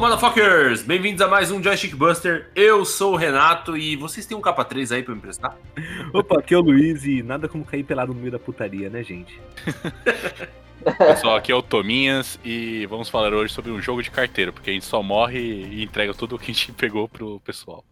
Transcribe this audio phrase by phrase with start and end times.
[0.00, 0.82] motherfuckers!
[0.82, 2.48] Bem-vindos a mais um Joystick Buster.
[2.54, 5.54] Eu sou o Renato e vocês têm um capa 3 aí pra me emprestar?
[6.14, 9.02] Opa, aqui é o Luiz e nada como cair pelado no meio da putaria, né,
[9.02, 9.38] gente?
[10.96, 14.70] Pessoal, aqui é o Tominhas e vamos falar hoje sobre um jogo de carteiro, porque
[14.70, 17.84] a gente só morre e entrega tudo o que a gente pegou pro pessoal.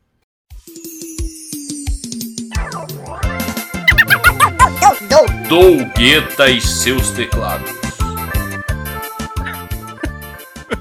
[5.46, 7.70] Dougueta e seus teclados.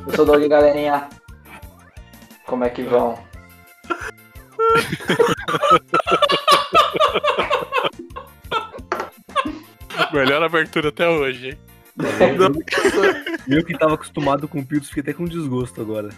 [0.08, 1.17] Eu sou Doug, galerinha.
[2.48, 3.20] Como é que vão?
[10.14, 11.58] Melhor abertura até hoje, hein?
[13.48, 16.08] Eu que tava acostumado com Piltos, fiquei até com desgosto agora.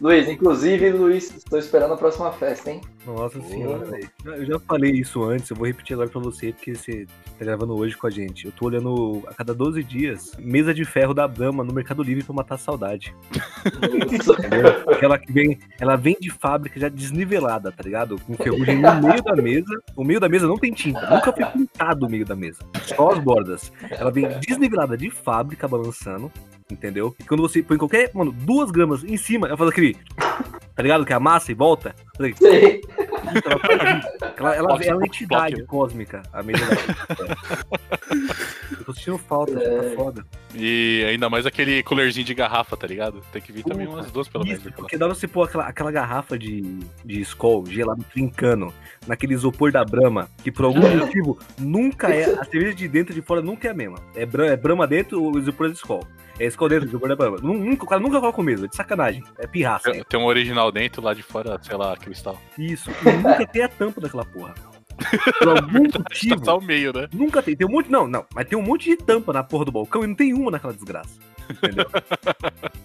[0.00, 2.82] Luiz, inclusive, Luiz, estou esperando a próxima festa, hein?
[3.06, 4.10] Nossa senhora, velho.
[4.24, 7.06] Eu já falei isso antes, eu vou repetir agora pra você, porque você
[7.38, 8.46] tá gravando hoje com a gente.
[8.46, 12.24] Eu tô olhando a cada 12 dias mesa de ferro da Brahma no Mercado Livre
[12.24, 13.14] pra matar a saudade.
[13.64, 14.84] Entendeu?
[14.84, 18.20] Porque ela, que vem, ela vem de fábrica já desnivelada, tá ligado?
[18.20, 19.82] Com ferrugem no meio da mesa.
[19.96, 22.58] O meio da mesa não tem tinta, nunca foi pintado o meio da mesa.
[22.82, 23.72] Só as bordas.
[23.90, 26.30] Ela vem desnivelada de fábrica, balançando.
[26.70, 27.14] Entendeu?
[27.20, 29.96] E quando você põe qualquer, mano, duas gramas em cima, ela faz aquele.
[30.74, 31.06] Tá ligado?
[31.06, 31.94] Que amassa e volta.
[32.14, 32.80] Aquele- Sei.
[34.36, 37.36] Ela, ela, ela, Plock, é uma entidade cósmica, a mesa dela.
[38.78, 39.90] Eu tô sentindo falta, É.
[39.90, 40.24] tá foda.
[40.54, 43.22] E ainda mais aquele coolerzinho de garrafa, tá ligado?
[43.32, 44.62] Tem que vir também umas duas pelo menos.
[44.74, 46.60] Porque dá pra você pôr aquela, aquela garrafa de,
[47.04, 48.72] de Skol gelado trincando
[49.06, 52.24] naquele isopor da Brahma, que por algum motivo nunca é.
[52.38, 53.98] A cerveja de dentro e de fora nunca é a mesma.
[54.14, 56.06] É, Bra- é Brahma dentro, o isopor é de Skol.
[56.38, 57.38] É Skol dentro, o isopor da Brahma.
[57.42, 59.22] Nu- Nunca, o cara nunca coloca o mesmo, é de sacanagem.
[59.38, 59.90] É pirraça.
[59.90, 62.40] Tem, tem um original dentro, lá de fora, sei lá, cristal.
[62.58, 62.90] Isso.
[62.90, 64.54] E nunca tem a tampa daquela porra.
[65.38, 66.56] Por algum Tá motivo.
[66.56, 67.06] o meio, né?
[67.12, 67.54] Nunca tem.
[67.56, 67.90] Tem um monte.
[67.90, 68.24] Não, não.
[68.34, 70.72] Mas tem um monte de tampa na porra do balcão e não tem uma naquela
[70.72, 71.18] desgraça.
[71.50, 71.86] Entendeu?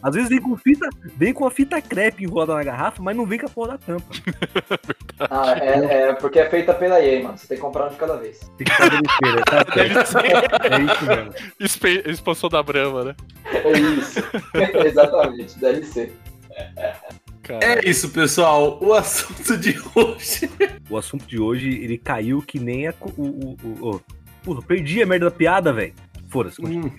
[0.03, 3.25] Às vezes vem com fita, vem com a fita crepe enrolada na garrafa, mas não
[3.25, 4.05] vem com a porra da tampa.
[5.29, 7.37] Ah, é, é porque é feita pela EA, mano.
[7.37, 8.39] Você tem que comprar um de cada vez.
[8.57, 9.65] Tem que fazer besteira, tá.
[10.65, 11.33] É isso mesmo.
[11.59, 13.15] Expe- Expansão da Brahma, né?
[13.45, 14.19] É isso.
[14.83, 16.11] Exatamente, deve ser.
[17.43, 18.79] Cara, É isso, pessoal.
[18.81, 20.49] O assunto de hoje.
[20.89, 22.93] O assunto de hoje, ele caiu que nem a.
[22.99, 24.01] O, o, o, o-
[24.43, 25.93] Porra, perdi a merda da piada, velho.
[26.29, 26.59] Foda-se.
[26.59, 26.87] continua.
[26.87, 26.91] Hum,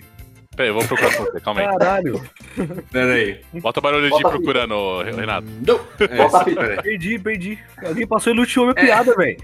[0.55, 1.67] Peraí, eu vou procurar pra você, calma aí.
[1.67, 2.29] Caralho.
[2.91, 3.41] pera aí.
[3.55, 5.47] Bota barulho de Bota a procurando, Renato.
[5.65, 5.79] Não.
[5.99, 6.61] É, Volta a fita.
[6.61, 6.81] pera aí.
[6.83, 7.59] Perdi, perdi.
[7.83, 9.37] Alguém passou e luteou minha piada, velho.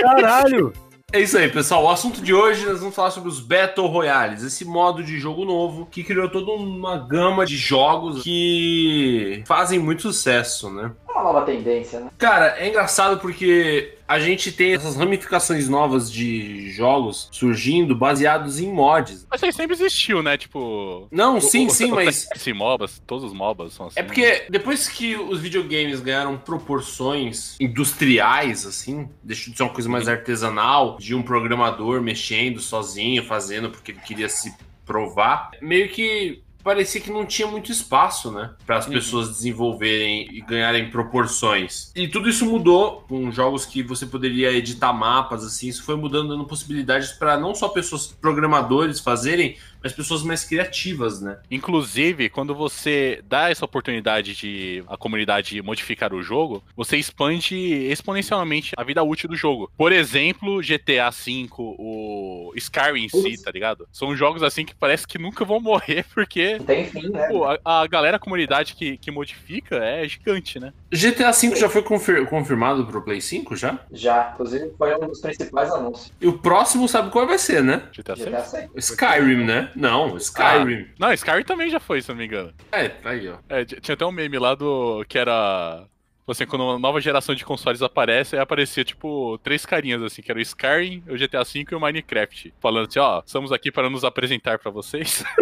[0.00, 0.72] Caralho.
[1.10, 1.84] É isso aí, pessoal.
[1.84, 5.42] O assunto de hoje nós vamos falar sobre os Battle Royales, esse modo de jogo
[5.46, 10.92] novo que criou toda uma gama de jogos que fazem muito sucesso, né?
[11.08, 12.10] É uma nova tendência, né?
[12.18, 18.70] Cara, é engraçado porque a gente tem essas ramificações novas de jogos surgindo baseados em
[18.72, 19.26] mods.
[19.30, 20.36] Mas isso aí sempre existiu, né?
[20.36, 21.08] Tipo.
[21.10, 23.98] Não, o- sim, o- sim, o- mas Esse MOBAs, todos os MOBAs são assim.
[23.98, 29.88] É porque depois que os videogames ganharam proporções industriais, assim, deixou de ser uma coisa
[29.88, 34.54] mais artesanal, de um programador mexendo sozinho, fazendo porque ele queria se
[34.86, 38.92] provar, meio que parecia que não tinha muito espaço, né, para as Uhum.
[38.92, 41.90] pessoas desenvolverem e ganharem proporções.
[41.94, 46.28] E tudo isso mudou com jogos que você poderia editar mapas, assim, isso foi mudando,
[46.28, 51.38] dando possibilidades para não só pessoas programadores fazerem, mas pessoas mais criativas, né?
[51.50, 58.72] Inclusive, quando você dá essa oportunidade de a comunidade modificar o jogo, você expande exponencialmente
[58.76, 59.70] a vida útil do jogo.
[59.76, 63.86] Por exemplo, GTA V, o Skyrim em si, tá ligado?
[63.92, 67.28] São jogos assim que parece que nunca vão morrer, porque tem fim, né?
[67.28, 70.72] pô, a, a galera, a comunidade que, que modifica é gigante, né?
[70.92, 73.78] GTA V já foi confir- confirmado pro Play 5 já?
[73.92, 74.30] Já.
[74.34, 76.12] Inclusive, foi um dos principais anúncios.
[76.20, 77.82] E o próximo sabe qual vai ser, né?
[77.96, 78.14] GTA?
[78.14, 78.70] GTA 6.
[78.76, 79.67] Skyrim, né?
[79.74, 80.88] Não, Skyrim.
[80.98, 82.52] Não, Skyrim também já foi, se não me engano.
[82.72, 83.36] É, aí, ó.
[83.48, 85.04] É, tinha até um meme lá do.
[85.08, 85.84] que era.
[86.18, 90.20] tipo Assim, quando uma nova geração de consoles aparece, aí aparecia, tipo, três carinhas, assim,
[90.22, 92.52] que era o Skyrim, o GTA V e o Minecraft.
[92.60, 95.24] Falando assim, ó, estamos aqui para nos apresentar pra vocês.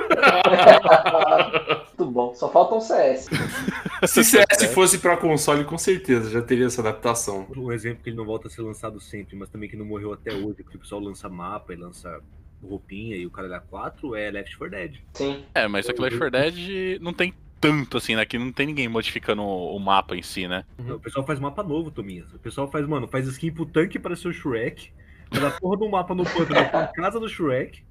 [1.99, 2.35] Muito bom.
[2.35, 3.29] Só falta um CS.
[4.07, 7.47] Se CS fosse pra console, com certeza já teria essa adaptação.
[7.57, 10.13] Um exemplo que ele não volta a ser lançado sempre, mas também que não morreu
[10.13, 12.21] até hoje, que o pessoal lança mapa e lança
[12.63, 14.97] roupinha e o cara dá 4, é Left 4 Dead.
[15.15, 15.45] Sim.
[15.55, 18.25] É, mas só que Left 4 Dead não tem tanto, assim, né?
[18.27, 20.65] Que não tem ninguém modificando o mapa em si, né?
[20.79, 22.33] Não, o pessoal faz mapa novo, Tominhas.
[22.33, 24.91] O pessoal faz, mano, faz skin pro tanque para ser o Shrek,
[25.31, 27.83] faz a porra do mapa no pântano com a casa do Shrek,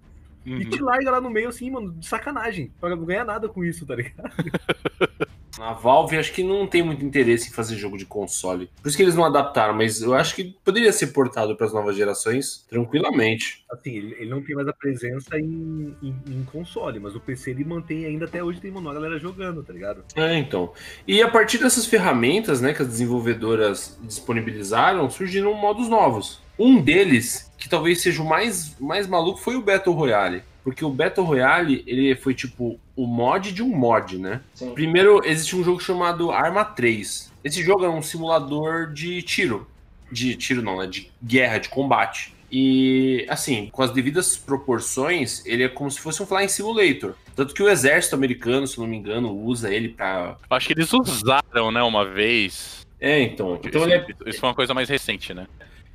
[0.46, 0.70] e Uhum.
[0.70, 2.72] te larga lá no meio assim, mano, de sacanagem.
[2.80, 4.32] Pra não ganhar nada com isso, tá ligado?
[5.60, 8.70] A Valve acho que não tem muito interesse em fazer jogo de console.
[8.82, 11.74] Por isso que eles não adaptaram, mas eu acho que poderia ser portado para as
[11.74, 13.64] novas gerações tranquilamente.
[13.70, 17.64] Assim, ele, não tem mais a presença em, em, em console, mas o PC ele
[17.64, 20.04] mantém ainda até hoje, tem uma galera jogando, tá ligado?
[20.16, 20.74] É, então.
[21.08, 26.42] E a partir dessas ferramentas, né, que as desenvolvedoras disponibilizaram, surgiram modos novos.
[26.58, 30.44] Um deles, que talvez seja o mais, mais maluco, foi o Battle Royale.
[30.66, 34.42] Porque o Battle Royale, ele foi tipo o mod de um mod, né?
[34.56, 34.74] Sim.
[34.74, 37.32] Primeiro, existe um jogo chamado Arma 3.
[37.44, 39.68] Esse jogo é um simulador de tiro.
[40.12, 40.88] De tiro não, né?
[40.88, 42.34] De guerra, de combate.
[42.52, 47.14] E, assim, com as devidas proporções, ele é como se fosse um Flying Simulator.
[47.36, 50.36] Tanto que o exército americano, se não me engano, usa ele pra.
[50.50, 52.88] Acho que eles usaram, né, uma vez.
[53.00, 53.60] É, então.
[53.64, 55.46] Então isso, ele é, isso foi uma coisa mais recente, né?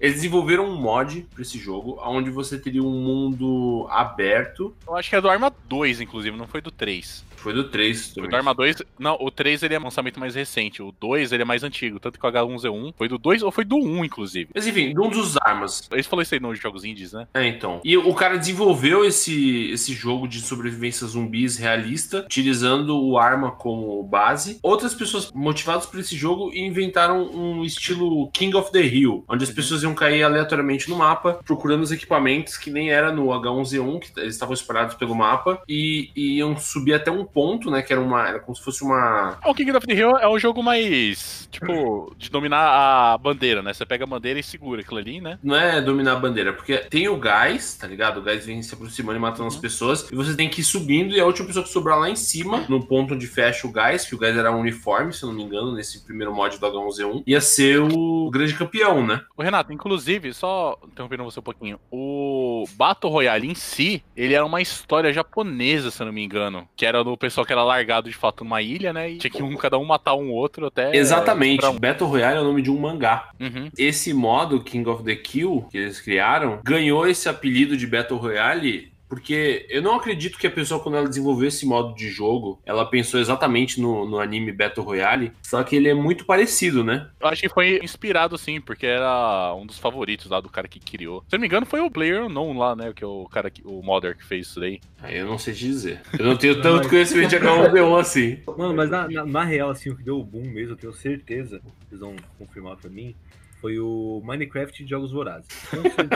[0.00, 4.74] Eles desenvolveram um mod pra esse jogo, onde você teria um mundo aberto.
[4.86, 7.22] Eu acho que é do Arma 2, inclusive, não foi do 3.
[7.40, 8.16] Foi do 3.
[8.18, 8.82] O do Arma 2.
[8.98, 10.82] Não, o 3 ele é um lançamento mais recente.
[10.82, 11.98] O 2 ele é mais antigo.
[11.98, 14.50] Tanto que o H1Z1 foi do 2 ou foi do 1, inclusive.
[14.54, 15.88] Mas enfim, de um dos armas.
[15.90, 17.26] Eles falaram isso aí nos jogos indies, né?
[17.34, 17.80] É, então.
[17.84, 24.02] E o cara desenvolveu esse, esse jogo de sobrevivência zumbis realista, utilizando o arma como
[24.02, 24.58] base.
[24.62, 29.50] Outras pessoas motivadas por esse jogo inventaram um estilo King of the Hill, onde as
[29.50, 34.20] pessoas iam cair aleatoriamente no mapa, procurando os equipamentos que nem era no H1Z1, que
[34.20, 37.82] eles estavam espalhados pelo mapa, e, e iam subir até um ponto, né?
[37.82, 38.28] Que era uma.
[38.28, 39.38] Era como se fosse uma.
[39.44, 41.48] O King of the Hill é um jogo mais.
[41.50, 43.72] Tipo, de dominar a bandeira, né?
[43.72, 45.38] Você pega a bandeira e segura aquilo ali, né?
[45.42, 48.20] Não é dominar a bandeira, porque tem o gás, tá ligado?
[48.20, 50.08] O gás vem se aproximando e matando as pessoas.
[50.10, 52.64] E você tem que ir subindo, e a última pessoa que sobrar lá em cima,
[52.68, 55.42] no ponto onde fecha o gás, que o gás era uniforme, se eu não me
[55.42, 59.20] engano, nesse primeiro mod do H1Z1, ia ser o grande campeão, né?
[59.36, 64.44] O Renato, inclusive, só interrompendo você um pouquinho, o Battle Royale em si, ele era
[64.44, 68.08] uma história japonesa, se eu não me engano, que era do pessoal que era largado
[68.08, 69.10] de fato numa ilha, né?
[69.10, 70.96] E tinha que um, cada um matar um outro até.
[70.96, 71.64] Exatamente.
[71.64, 71.78] um.
[71.78, 73.30] Battle Royale é o nome de um mangá.
[73.38, 73.70] Uhum.
[73.76, 78.89] Esse modo, King of the Kill, que eles criaram, ganhou esse apelido de Battle Royale
[79.10, 82.86] porque eu não acredito que a pessoa, quando ela desenvolveu esse modo de jogo, ela
[82.86, 87.10] pensou exatamente no, no anime Battle Royale, só que ele é muito parecido, né?
[87.20, 90.78] Eu acho que foi inspirado, sim, porque era um dos favoritos lá do cara que
[90.78, 91.24] criou.
[91.28, 92.92] Se eu não me engano, foi o Player Unknown lá, né?
[92.94, 94.80] Que é o cara, que, o modder que fez isso daí.
[95.02, 96.00] Aí eu não sei te dizer.
[96.16, 98.38] Eu não tenho tanto conhecimento de H1Z1 assim.
[98.56, 100.92] Mano, mas na, na, na real, assim, o que deu o boom mesmo, eu tenho
[100.92, 103.16] certeza, vocês vão confirmar pra mim,
[103.60, 105.46] foi o Minecraft de Jogos Vorazes.
[105.68, 106.10] Certeza.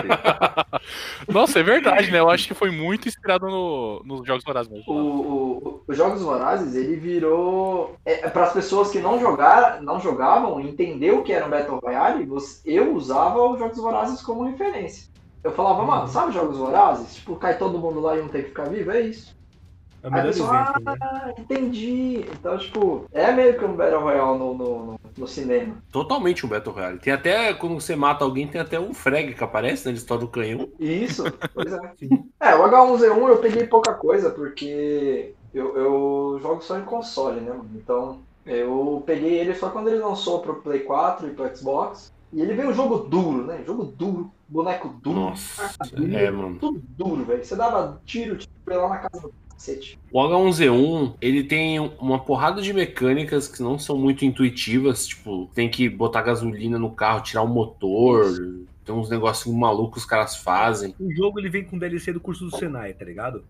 [1.28, 2.18] Nossa, é verdade, né?
[2.18, 4.92] Eu acho que foi muito inspirado no, nos Jogos Vorazes mesmo.
[4.92, 7.94] O, o- os Jogos Vorazes, ele virou.
[8.04, 11.78] É, para as pessoas que não, jogar, não jogavam, entender o que era um Battle
[11.82, 15.12] Royale, você- eu usava os Jogos Vorazes como referência.
[15.42, 17.16] Eu falava, mano, sabe Jogos Vorazes?
[17.16, 18.90] Tipo, cai todo mundo lá e não tem que ficar vivo?
[18.92, 19.34] É isso.
[20.02, 20.96] É Aí a melhor pessoa, né?
[21.02, 22.24] ah, entendi.
[22.32, 25.76] Então, tipo, é meio que um Battle Royale no, no, no- no cinema.
[25.90, 26.98] Totalmente um Battle Royale.
[26.98, 29.92] Tem até, quando você mata alguém, tem até um frag que aparece, né?
[29.92, 30.68] Ele estoura o canhão.
[30.78, 31.94] Isso, pois é.
[32.40, 37.50] É, o H1Z1 eu peguei pouca coisa, porque eu, eu jogo só em console, né,
[37.50, 37.70] mano?
[37.74, 42.12] Então, eu peguei ele só quando ele lançou pro Play 4 e pro Xbox.
[42.32, 43.62] E ele veio um jogo duro, né?
[43.64, 45.72] Jogo duro, boneco duro, Nossa,
[46.12, 46.58] é, mano.
[46.58, 47.44] tudo duro, velho.
[47.44, 49.34] Você dava tiro, tiro lá na casa do
[49.64, 49.98] cacete.
[50.12, 55.68] O H1Z1, ele tem uma porrada de mecânicas que não são muito intuitivas, tipo, tem
[55.68, 58.26] que botar gasolina no carro, tirar o motor,
[58.84, 60.94] tem uns negócios malucos que os caras fazem.
[61.00, 63.44] O jogo ele vem com DLC do curso do Senai, tá ligado?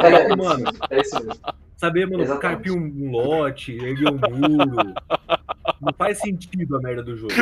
[0.00, 0.70] É, isso mano.
[0.90, 1.40] é isso mesmo.
[1.76, 2.40] Saber, mano, Exatamente.
[2.40, 4.94] carpir um, lote, erguer um muro.
[5.80, 7.32] Não faz sentido a merda do jogo.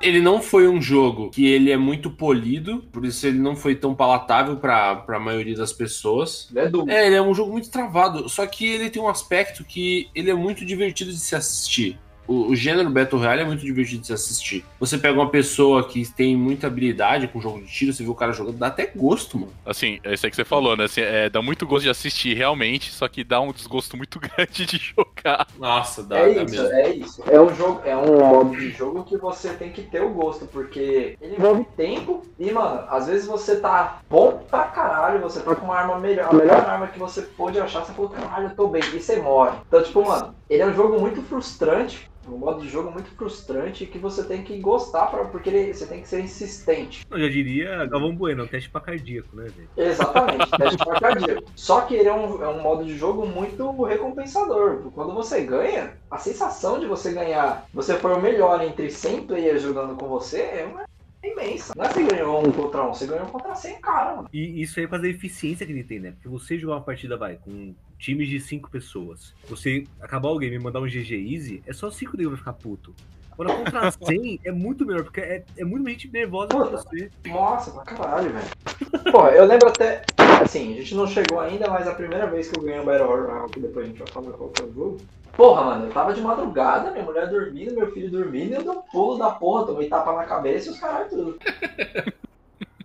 [0.00, 3.74] Ele não foi um jogo que ele é muito polido, por isso ele não foi
[3.74, 6.48] tão palatável pra, pra maioria das pessoas.
[6.50, 6.90] Ele é duro.
[6.90, 10.30] É, ele é um jogo muito travado, só que ele tem um aspecto que ele
[10.30, 11.98] é muito divertido de se assistir.
[12.30, 14.64] O, o gênero Battle Royale é muito divertido de se assistir.
[14.78, 18.14] Você pega uma pessoa que tem muita habilidade com jogo de tiro, você vê o
[18.14, 19.52] cara jogando, dá até gosto, mano.
[19.66, 20.84] Assim, é isso aí que você falou, né?
[20.84, 24.64] Assim, é, dá muito gosto de assistir realmente, só que dá um desgosto muito grande
[24.64, 25.44] de jogar.
[25.58, 26.72] Nossa, dá, É dá isso, mesmo.
[26.72, 27.24] é isso.
[27.28, 30.46] É um jogo, é um modo de jogo que você tem que ter o gosto,
[30.46, 35.52] porque ele envolve tempo e, mano, às vezes você tá bom pra caralho, você tá
[35.56, 38.54] com uma arma melhor, a melhor arma que você pôde achar, você falou, caralho, eu
[38.54, 39.58] tô bem, e você morre.
[39.66, 43.86] Então, tipo, mano, ele é um jogo muito frustrante, um modo de jogo muito frustrante
[43.86, 47.04] que você tem que gostar, pra, porque ele- você tem que ser insistente.
[47.10, 49.68] Eu já diria Galvão Bueno, teste pra cardíaco, né, velho?
[49.76, 51.42] Exatamente, teste pra cardíaco.
[51.54, 54.90] Só que ele é um, é um modo de jogo muito recompensador.
[54.94, 59.62] Quando você ganha, a sensação de você ganhar, você for o melhor entre 100 players
[59.62, 60.84] jogando com você é uma
[61.22, 61.74] é imensa.
[61.76, 64.28] Não é que você ganhou um contra um, você ganhou um contra 100, cara, mano.
[64.32, 66.12] E isso aí é por causa da eficiência que ele tem, né?
[66.12, 69.34] Porque você jogar uma partida, vai, com times de cinco pessoas.
[69.48, 72.54] Você acabar o game e mandar um GG Easy, é só cinco nego vai ficar
[72.54, 72.94] puto.
[73.32, 77.10] Agora contra 100 é muito melhor, porque é, é muito mais gente nervosa que você.
[77.26, 78.48] Nossa, pra caralho, velho.
[79.12, 80.02] Porra, eu lembro até.
[80.42, 83.06] Assim, a gente não chegou ainda, mas a primeira vez que eu ganhei um Battle
[83.06, 85.00] Royale, que depois a gente vai falar qual foi o jogo.
[85.36, 88.70] Porra, mano, eu tava de madrugada, minha mulher dormindo, meu filho dormindo, e eu dei
[88.70, 91.38] um pulo da porra, tomei tapa na cabeça e os caralho tudo.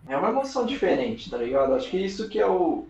[0.07, 1.73] É uma emoção diferente, tá ligado?
[1.73, 2.85] Acho que isso que é o,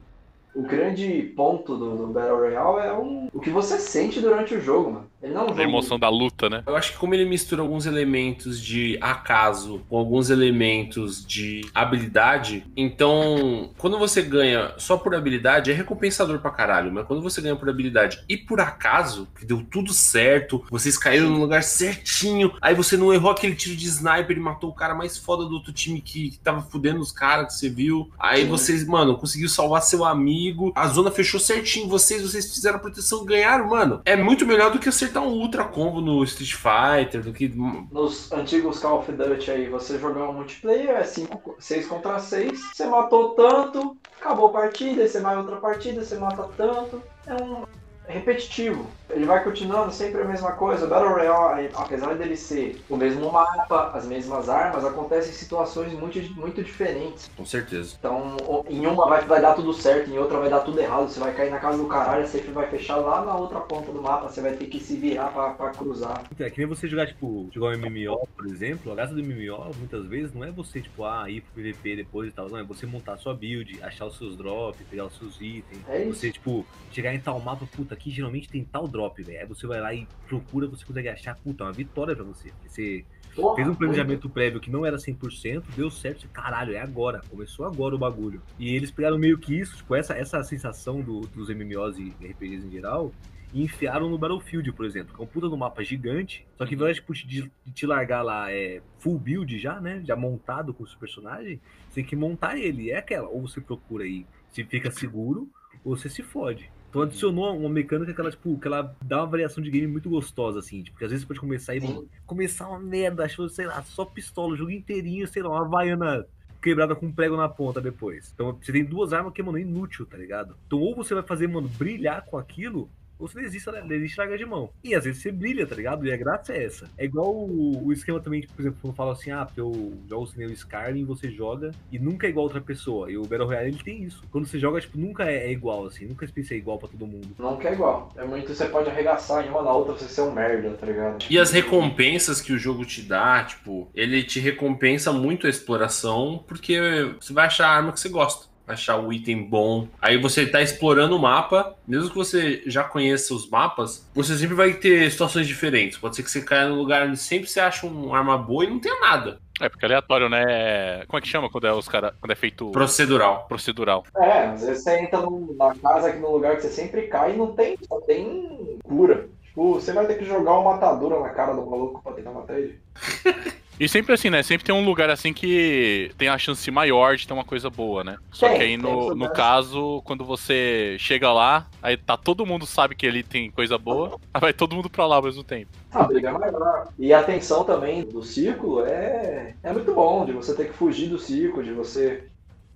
[0.55, 4.61] o grande ponto do, do Battle Royale é um, o que você sente durante o
[4.61, 5.11] jogo, mano.
[5.25, 6.63] Ele não A emoção da luta, né?
[6.67, 12.63] Eu acho que como ele mistura alguns elementos de acaso com alguns elementos de habilidade,
[12.77, 17.55] então quando você ganha só por habilidade é recompensador pra caralho, mas quando você ganha
[17.55, 22.75] por habilidade e por acaso, que deu tudo certo, vocês caíram no lugar certinho, aí
[22.75, 25.73] você não errou aquele tiro de sniper e matou o cara mais foda do outro
[25.73, 28.49] time que, que tava fudendo os caras que você viu, aí Sim.
[28.49, 33.25] vocês, mano, conseguiu salvar seu amigo, a zona fechou certinho, vocês, vocês fizeram a proteção,
[33.25, 34.01] ganharam, mano.
[34.05, 38.31] É muito melhor do que acertar um ultra combo no Street Fighter, do que Nos
[38.31, 43.29] antigos Call of Duty aí, você jogar um multiplayer, é 6 contra 6, você matou
[43.31, 47.01] tanto, acabou a partida, você vai outra partida, você mata tanto.
[47.27, 47.63] É um
[48.07, 48.87] repetitivo.
[49.09, 50.85] Ele vai continuando sempre a mesma coisa.
[50.85, 55.93] O Battle Royale, apesar dele ser o mesmo mapa, as mesmas armas, acontece em situações
[55.93, 57.29] muito, muito diferentes.
[57.37, 57.95] Com certeza.
[57.99, 58.35] Então,
[58.67, 61.07] em uma vai, vai dar tudo certo, em outra vai dar tudo errado.
[61.07, 64.01] Você vai cair na casa do caralho, safe vai fechar lá na outra ponta do
[64.01, 66.23] mapa, você vai ter que se virar pra, pra cruzar.
[66.39, 69.71] É que nem você jogar, tipo, jogar um MMO, por exemplo, a graça do MMO,
[69.77, 72.63] muitas vezes, não é você, tipo, ah, ir pro PVP depois e tal, não, é
[72.63, 76.19] você montar a sua build, achar os seus drops, pegar os seus itens, É isso.
[76.19, 79.65] você, tipo, chegar em tal mapa, puta, aqui geralmente tem tal drop, velho, aí você
[79.65, 83.03] vai lá e procura, você consegue achar, puta, é uma vitória pra você, você
[83.35, 87.21] Porra, fez um planejamento prévio que não era 100%, deu certo, você, caralho, é agora,
[87.29, 88.41] começou agora o bagulho.
[88.59, 92.65] E eles pegaram meio que isso, tipo, essa, essa sensação do- dos MMOs e RPGs
[92.67, 93.11] em geral,
[93.53, 96.75] e enfiaram no Battlefield, por exemplo, que é um puta no mapa gigante, só que
[96.75, 100.73] ao invés tipo, de, de te largar lá é, full build já, né, já montado
[100.73, 104.25] com o seu personagem, você tem que montar ele, é aquela, ou você procura aí,
[104.51, 105.49] se fica seguro,
[105.83, 106.69] ou você se fode.
[106.89, 110.09] Então adicionou uma mecânica que ela, tipo, que ela dá uma variação de game muito
[110.09, 112.07] gostosa, assim, tipo, porque às vezes você pode começar e Sim.
[112.25, 116.25] começar uma merda, achou, sei lá, só pistola, o jogo inteirinho, sei lá, uma vaiana
[116.61, 118.31] quebrada com um prego na ponta depois.
[118.33, 120.55] Então você tem duas armas que, mano, é inútil, tá ligado?
[120.65, 123.81] Então ou você vai fazer, mano, brilhar com aquilo, você desiste, né?
[123.87, 124.69] desiste larga de mão.
[124.83, 126.05] E às vezes você brilha, tá ligado?
[126.05, 126.89] E a graça é essa.
[126.97, 129.93] É igual o, o esquema também, tipo, por exemplo, quando fala assim, ah, porque eu
[130.07, 133.11] jogo sem o Skyrim, você joga e nunca é igual a outra pessoa.
[133.11, 134.23] E o Battle Royale, ele tem isso.
[134.31, 136.05] Quando você joga, tipo, nunca é, é igual, assim.
[136.05, 137.29] Nunca a experiência é igual pra todo mundo.
[137.37, 138.11] Nunca é igual.
[138.15, 141.25] É muito, você pode arregaçar em uma na outra você ser um merda, tá ligado?
[141.29, 146.43] E as recompensas que o jogo te dá, tipo, ele te recompensa muito a exploração,
[146.47, 146.79] porque
[147.19, 148.54] você vai achar a arma que você gosta.
[148.67, 149.87] Achar o item bom.
[150.01, 154.55] Aí você tá explorando o mapa, mesmo que você já conheça os mapas, você sempre
[154.55, 155.97] vai ter situações diferentes.
[155.97, 158.69] Pode ser que você caia num lugar onde sempre você acha uma arma boa e
[158.69, 159.39] não tenha nada.
[159.61, 161.05] É, porque é aleatório, né?
[161.07, 163.45] Como é que chama quando é os cara, quando é feito Procedural.
[163.47, 164.03] procedural?
[164.17, 165.21] É, às vezes você entra
[165.57, 169.29] na casa aqui num lugar que você sempre cai e não tem, só tem cura.
[169.45, 172.59] Tipo, você vai ter que jogar uma matadura na cara do maluco pra tentar matar
[172.59, 172.77] ele.
[173.79, 174.41] E sempre assim, né?
[174.41, 178.03] Sempre tem um lugar assim que tem a chance maior de ter uma coisa boa,
[178.03, 178.17] né?
[178.31, 182.65] Só Tem, que aí no, no caso, quando você chega lá, aí tá todo mundo
[182.65, 185.71] sabe que ele tem coisa boa, aí vai todo mundo pra lá ao mesmo tempo.
[185.91, 186.87] A briga é.
[186.97, 191.09] E a tensão também do círculo é, é muito bom, de você ter que fugir
[191.09, 192.23] do círculo, de você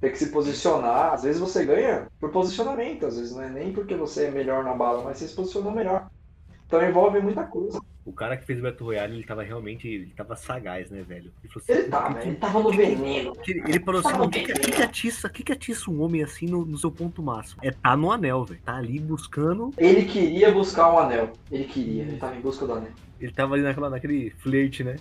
[0.01, 1.13] ter que se posicionar.
[1.13, 4.63] Às vezes você ganha por posicionamento, às vezes não é nem porque você é melhor
[4.63, 6.09] na bala, mas você se posicionou melhor.
[6.69, 7.81] Então envolve muita coisa.
[8.05, 11.31] O cara que fez o Battle Royale, ele tava realmente, ele tava sagaz, né, velho?
[11.43, 12.21] Ele falou assim, Ele tá, né?
[12.23, 13.33] Ele tava no veneno.
[13.47, 15.99] Ele, ele falou assim, "Não, o que, que, que atiça, o que, que atiça um
[16.03, 17.59] homem assim no, no seu ponto máximo?
[17.63, 18.61] É tá no anel, velho.
[18.63, 19.73] Tá ali buscando.
[19.79, 21.33] Ele queria buscar um anel.
[21.51, 22.91] Ele queria, ele tava em busca do anel.
[23.19, 24.97] Ele tava ali naquela, naquele flerte, né?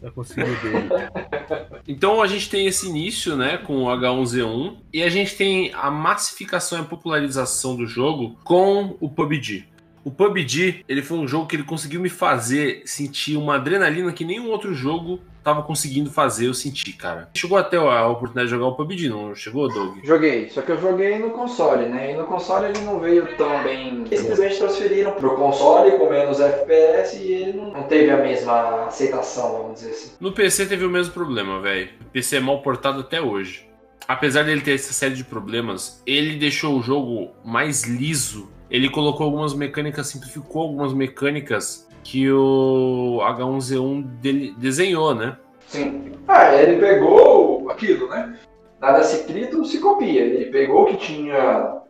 [0.00, 0.88] Da consigo dele.
[1.88, 5.90] Então a gente tem esse início, né, com o H1Z1, e a gente tem a
[5.90, 9.66] massificação e a popularização do jogo com o PUBG.
[10.02, 14.24] O PUBG, ele foi um jogo que ele conseguiu me fazer sentir uma adrenalina que
[14.24, 17.28] nenhum outro jogo tava conseguindo fazer eu sentir, cara.
[17.34, 19.98] Chegou até a oportunidade de jogar o PUBG, não chegou, Doug?
[20.02, 22.12] Joguei, só que eu joguei no console, né?
[22.12, 24.04] E no console ele não veio tão bem.
[24.06, 29.52] Eles simplesmente transferiram pro console com menos FPS e ele não teve a mesma aceitação,
[29.52, 30.12] vamos dizer assim.
[30.20, 31.90] No PC teve o mesmo problema, velho.
[32.00, 33.68] O PC é mal portado até hoje.
[34.08, 38.50] Apesar dele ter essa série de problemas, ele deixou o jogo mais liso.
[38.70, 45.36] Ele colocou algumas mecânicas, simplificou algumas mecânicas que o H1Z1 dele desenhou, né?
[45.66, 46.12] Sim.
[46.28, 48.38] Ah, ele pegou aquilo, né?
[48.80, 49.26] Nada se
[49.64, 50.22] se copia.
[50.22, 51.80] Ele pegou o que tinha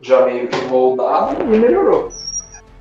[0.00, 2.08] já meio que moldado e melhorou.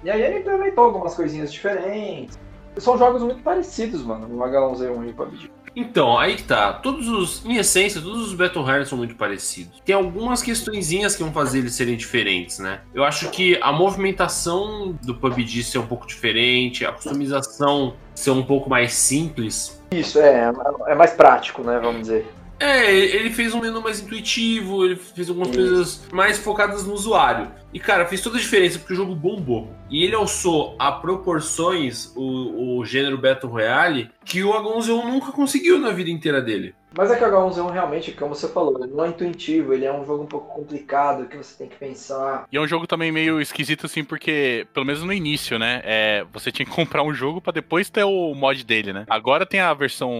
[0.04, 2.40] E aí ele implementou algumas coisinhas diferentes.
[2.78, 5.49] São jogos muito parecidos, mano, no H1Z1 e PUBG.
[5.76, 6.74] Então, aí que tá.
[6.74, 9.82] Todos os, em essência, todos os Battle Royale são muito parecidos.
[9.86, 12.82] Tem algumas questõezinhas que vão fazer eles serem diferentes, né?
[12.94, 18.44] Eu acho que a movimentação do PUBG ser um pouco diferente, a customização ser um
[18.44, 19.82] pouco mais simples.
[19.92, 20.52] Isso, é,
[20.88, 22.28] é mais prático, né, vamos dizer.
[22.60, 25.58] É, ele fez um menu mais intuitivo, ele fez algumas Isso.
[25.58, 27.52] coisas mais focadas no usuário.
[27.74, 29.74] E, cara, fez toda a diferença porque o jogo bombou.
[29.90, 35.80] E ele alçou a proporções o, o gênero Battle Royale que o H1Z1 nunca conseguiu
[35.80, 36.76] na vida inteira dele.
[36.96, 39.94] Mas é que o H1Z1 realmente, como você falou, ele não é intuitivo, ele é
[39.94, 42.48] um jogo um pouco complicado que você tem que pensar.
[42.52, 45.82] E é um jogo também meio esquisito, assim, porque, pelo menos no início, né?
[45.84, 49.06] É, você tinha que comprar um jogo para depois ter o mod dele, né?
[49.10, 50.12] Agora tem a versão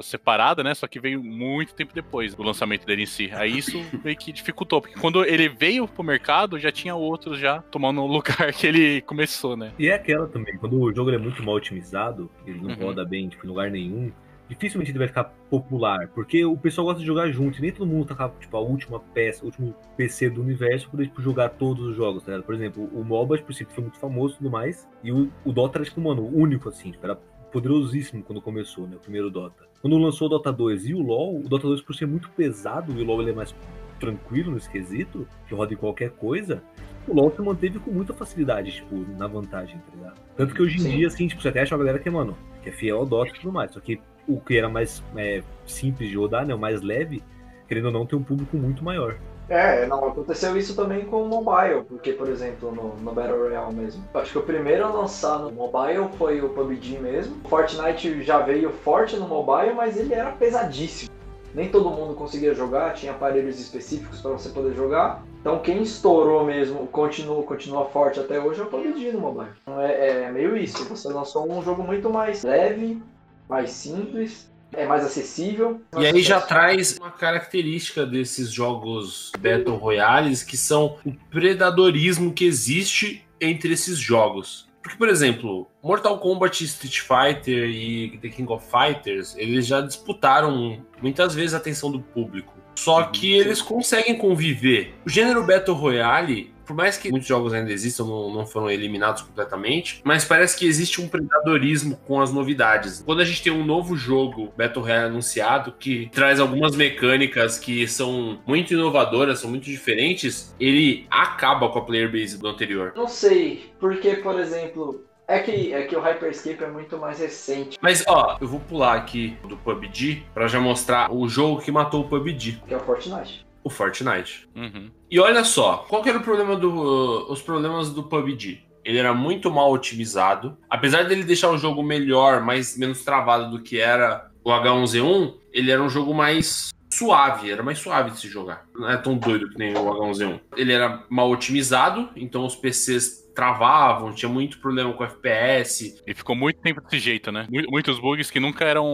[0.00, 0.74] separada, né?
[0.74, 3.30] Só que veio muito tempo depois do lançamento dele em si.
[3.34, 7.60] Aí isso meio que dificultou, porque quando ele veio pro mercado, já tinha outros já
[7.62, 9.72] tomando o lugar que ele começou, né?
[9.78, 12.86] E é aquela também, quando o jogo é muito mal otimizado, ele não uhum.
[12.86, 14.12] roda bem tipo, em lugar nenhum
[14.54, 17.86] dificilmente ele vai ficar popular, porque o pessoal gosta de jogar junto, e nem todo
[17.86, 21.86] mundo tá tipo, a última peça, o último PC do universo para tipo, jogar todos
[21.86, 24.88] os jogos, tá Por exemplo, o MOBA, por exemplo, foi muito famoso e tudo mais,
[25.02, 27.16] e o, o Dota era, tipo, mano, único, assim, tipo, era
[27.50, 29.64] poderosíssimo quando começou, né, o primeiro Dota.
[29.80, 32.92] Quando lançou o Dota 2 e o LoL, o Dota 2 por ser muito pesado,
[32.92, 33.54] e o LoL ele é mais
[33.98, 36.62] tranquilo nesse quesito, que roda em qualquer coisa,
[37.06, 40.20] o LoL se manteve com muita facilidade, tipo, na vantagem, tá ligado?
[40.36, 40.96] Tanto que hoje em Sim.
[40.96, 43.30] dia, assim, tipo, você até acha uma galera que, mano, que é fiel ao Dota
[43.30, 46.58] e tudo mais, só que o que era mais é, simples de rodar, né, o
[46.58, 47.22] mais leve,
[47.68, 49.16] querendo ou não, tem um público muito maior.
[49.48, 53.74] É, não, aconteceu isso também com o mobile, porque, por exemplo, no, no Battle Royale
[53.74, 54.02] mesmo.
[54.14, 57.36] Acho que o primeiro a lançar no mobile foi o PUBG mesmo.
[57.48, 61.10] Fortnite já veio forte no mobile, mas ele era pesadíssimo.
[61.54, 65.22] Nem todo mundo conseguia jogar, tinha aparelhos específicos para você poder jogar.
[65.42, 69.50] Então quem estourou mesmo, continua, continua forte até hoje é o PUBG no mobile.
[69.60, 73.02] Então é, é meio isso, você lançou um jogo muito mais leve,
[73.48, 75.80] mais simples, é mais acessível.
[75.98, 82.44] E aí já traz uma característica desses jogos Battle Royales que são o predadorismo que
[82.44, 84.70] existe entre esses jogos.
[84.82, 90.84] Porque, por exemplo, Mortal Kombat, Street Fighter e The King of Fighters, eles já disputaram
[91.00, 92.52] muitas vezes a atenção do público.
[92.74, 94.94] Só que eles conseguem conviver.
[95.06, 99.22] O gênero Battle Royale por mais que muitos jogos ainda existam, não, não foram eliminados
[99.22, 103.02] completamente, mas parece que existe um predadorismo com as novidades.
[103.04, 107.86] Quando a gente tem um novo jogo Battle Royale anunciado que traz algumas mecânicas que
[107.86, 112.92] são muito inovadoras, são muito diferentes, ele acaba com a player base do anterior.
[112.96, 117.78] Não sei, porque, por exemplo, é que, é que o Hyperscape é muito mais recente.
[117.80, 122.02] Mas, ó, eu vou pular aqui do PUBG para já mostrar o jogo que matou
[122.02, 122.60] o PUBG.
[122.66, 124.48] Que é o Fortnite o Fortnite.
[124.54, 124.90] Uhum.
[125.10, 128.62] E olha só, qual que era o problema do, os problemas do PUBG?
[128.84, 130.56] Ele era muito mal otimizado.
[130.68, 135.70] Apesar dele deixar o jogo melhor, mais menos travado do que era o H1Z1, ele
[135.70, 138.66] era um jogo mais suave, era mais suave de se jogar.
[138.74, 140.40] Não é tão doido que nem o H1Z1.
[140.56, 146.02] Ele era mal otimizado, então os PCs travavam, tinha muito problema com FPS.
[146.06, 147.46] E ficou muito tempo desse jeito, né?
[147.68, 148.86] Muitos bugs que nunca eram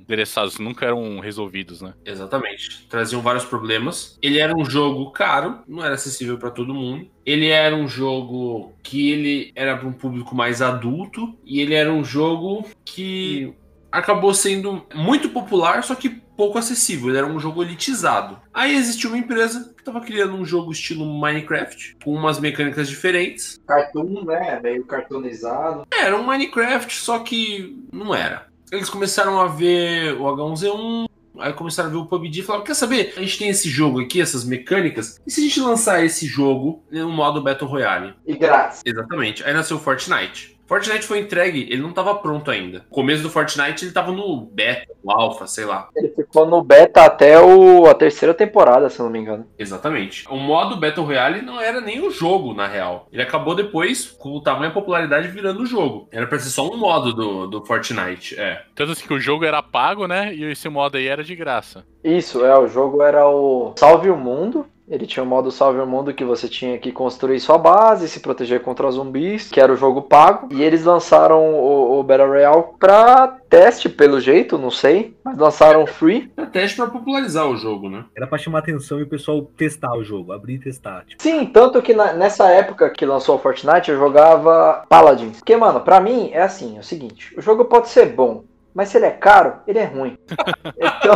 [0.00, 1.94] endereçados, nunca eram resolvidos, né?
[2.04, 2.86] Exatamente.
[2.88, 4.18] Traziam vários problemas.
[4.22, 7.08] Ele era um jogo caro, não era acessível para todo mundo.
[7.24, 11.92] Ele era um jogo que ele era para um público mais adulto e ele era
[11.92, 13.52] um jogo que
[13.90, 18.40] acabou sendo muito popular, só que pouco acessível, ele era um jogo elitizado.
[18.54, 23.60] Aí existiu uma empresa que estava criando um jogo estilo Minecraft, com umas mecânicas diferentes.
[23.66, 24.60] Cartoon, né?
[24.62, 25.84] Meio cartoonizado.
[25.90, 28.46] Era um Minecraft, só que não era.
[28.70, 31.08] Eles começaram a ver o H1Z1,
[31.40, 33.14] Aí começaram a ver o PUBG e falaram: Quer saber?
[33.16, 35.20] A gente tem esse jogo aqui, essas mecânicas.
[35.24, 38.14] E se a gente lançar esse jogo no modo Battle Royale?
[38.26, 38.82] E grátis.
[38.84, 39.44] Exatamente.
[39.44, 40.57] Aí nasceu o Fortnite.
[40.68, 42.84] Fortnite foi entregue, ele não estava pronto ainda.
[42.90, 45.88] O começo do Fortnite ele estava no beta, no alpha, sei lá.
[45.96, 49.46] Ele ficou no beta até o, a terceira temporada, se não me engano.
[49.58, 50.26] Exatamente.
[50.28, 53.08] O modo Battle Royale não era nem o jogo, na real.
[53.10, 56.06] Ele acabou depois, com o tamanho e popularidade, virando o jogo.
[56.12, 58.62] Era pra ser só um modo do, do Fortnite, é.
[58.74, 60.34] Tanto assim que o jogo era pago, né?
[60.34, 61.82] E esse modo aí era de graça.
[62.04, 65.86] Isso, é, o jogo era o Salve o Mundo, ele tinha o modo Salve o
[65.86, 69.76] Mundo que você tinha que construir sua base, se proteger contra zumbis, que era o
[69.76, 70.48] jogo pago.
[70.50, 75.14] E eles lançaram o, o Battle Royale pra teste, pelo jeito, não sei.
[75.24, 76.30] Mas lançaram free.
[76.36, 78.04] É teste pra popularizar o jogo, né?
[78.16, 81.04] Era pra chamar atenção e o pessoal testar o jogo, abrir e testar.
[81.06, 81.22] Tipo.
[81.22, 85.30] Sim, tanto que na, nessa época que lançou o Fortnite, eu jogava Paladin.
[85.30, 88.88] Porque, mano, pra mim é assim, é o seguinte: o jogo pode ser bom, Mas
[88.88, 90.16] se ele é caro, ele é ruim.
[91.00, 91.14] Então,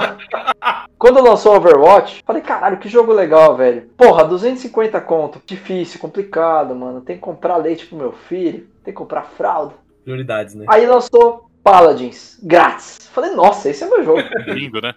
[0.99, 3.91] quando lançou Overwatch, falei, caralho, que jogo legal, velho.
[3.97, 5.43] Porra, 250 conto.
[5.45, 7.01] Difícil, complicado, mano.
[7.01, 8.69] Tem que comprar leite pro meu filho.
[8.85, 9.75] Tem que comprar fralda.
[10.05, 10.65] Prioridades, né?
[10.69, 12.99] Aí lançou Paladins, grátis.
[13.13, 14.21] Falei, nossa, esse é meu jogo.
[14.49, 14.95] Lindo, né?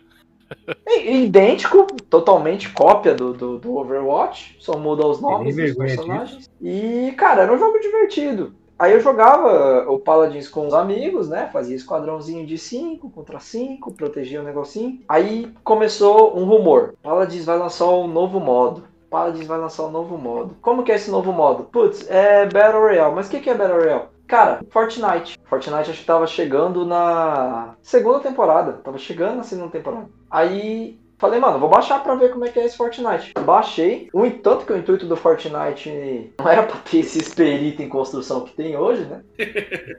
[0.86, 6.50] É idêntico, totalmente cópia do, do, do Overwatch, só muda os nomes dos personagens.
[6.62, 8.54] E, cara, era um jogo divertido.
[8.78, 11.50] Aí eu jogava o Paladins com os amigos, né?
[11.52, 15.00] Fazia esquadrãozinho de 5 contra 5, protegia o negocinho.
[15.08, 18.84] Aí começou um rumor: Paladins vai lançar um novo modo.
[19.10, 20.58] Paladins vai lançar um novo modo.
[20.62, 21.64] Como que é esse novo modo?
[21.64, 23.16] Putz, é Battle Royale.
[23.16, 24.10] Mas o que, que é Battle Royale?
[24.28, 25.40] Cara, Fortnite.
[25.46, 28.74] Fortnite acho que tava chegando na segunda temporada.
[28.74, 30.10] Tava chegando na segunda temporada.
[30.30, 33.34] Aí falei, mano, vou baixar pra ver como é que é esse Fortnite.
[33.44, 34.10] Baixei.
[34.14, 38.44] O tanto que o intuito do Fortnite não era pra ter esse esperito em construção
[38.44, 39.24] que tem hoje, né?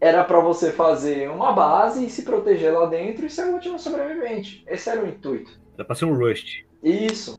[0.00, 3.78] Era pra você fazer uma base e se proteger lá dentro e ser o último
[3.78, 4.64] sobrevivente.
[4.66, 5.50] Esse era o intuito.
[5.76, 6.62] Dá pra ser um Rust.
[6.82, 7.38] Isso.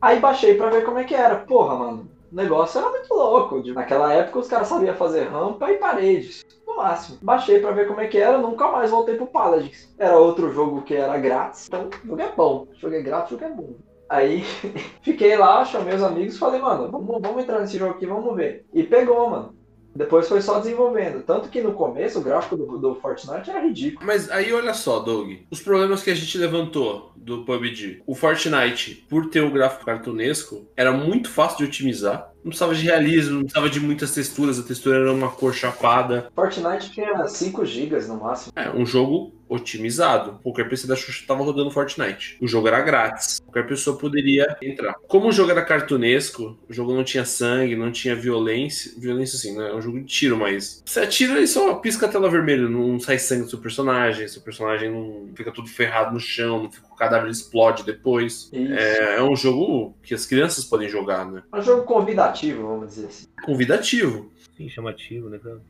[0.00, 1.36] Aí baixei pra ver como é que era.
[1.36, 2.10] Porra, mano.
[2.30, 3.62] O negócio era muito louco.
[3.72, 6.44] Naquela época os caras sabiam fazer rampa e paredes.
[6.66, 7.18] No máximo.
[7.20, 9.92] Baixei pra ver como é que era, nunca mais voltei pro Paladins.
[9.98, 11.66] Era outro jogo que era grátis.
[11.66, 12.66] Então, jogo é bom.
[12.74, 13.74] Jogo é grátis, jogo é bom.
[14.08, 14.42] Aí
[15.02, 18.64] fiquei lá, chamei os amigos falei, mano, vamos, vamos entrar nesse jogo aqui, vamos ver.
[18.72, 19.59] E pegou, mano.
[19.94, 21.22] Depois foi só desenvolvendo.
[21.22, 24.06] Tanto que no começo o gráfico do, do Fortnite era ridículo.
[24.06, 28.02] Mas aí olha só, Doug, os problemas que a gente levantou do PUBG.
[28.06, 32.32] O Fortnite, por ter o gráfico cartunesco, era muito fácil de otimizar.
[32.42, 36.30] Não precisava de realismo, não precisava de muitas texturas, a textura era uma cor chapada.
[36.34, 38.52] Fortnite tinha 5 GB no máximo.
[38.56, 40.38] É, um jogo otimizado.
[40.42, 42.38] Qualquer PC da Xuxa tava rodando Fortnite.
[42.40, 43.40] O jogo era grátis.
[43.40, 44.94] Qualquer pessoa poderia entrar.
[45.08, 48.92] Como o jogo era cartunesco, o jogo não tinha sangue, não tinha violência.
[48.96, 49.70] Violência sim, né?
[49.70, 50.82] É um jogo de tiro, mas.
[50.86, 52.68] Você atira e só pisca a tela vermelha.
[52.68, 54.28] Não sai sangue do seu personagem.
[54.28, 58.48] Seu personagem não fica tudo ferrado no chão, não fica, o cadáver explode depois.
[58.52, 61.42] É, é um jogo que as crianças podem jogar, né?
[61.52, 63.26] É um jogo convidativo, vamos dizer assim.
[63.42, 64.30] Convidativo.
[64.56, 65.60] Sim, chamativo, né, cara?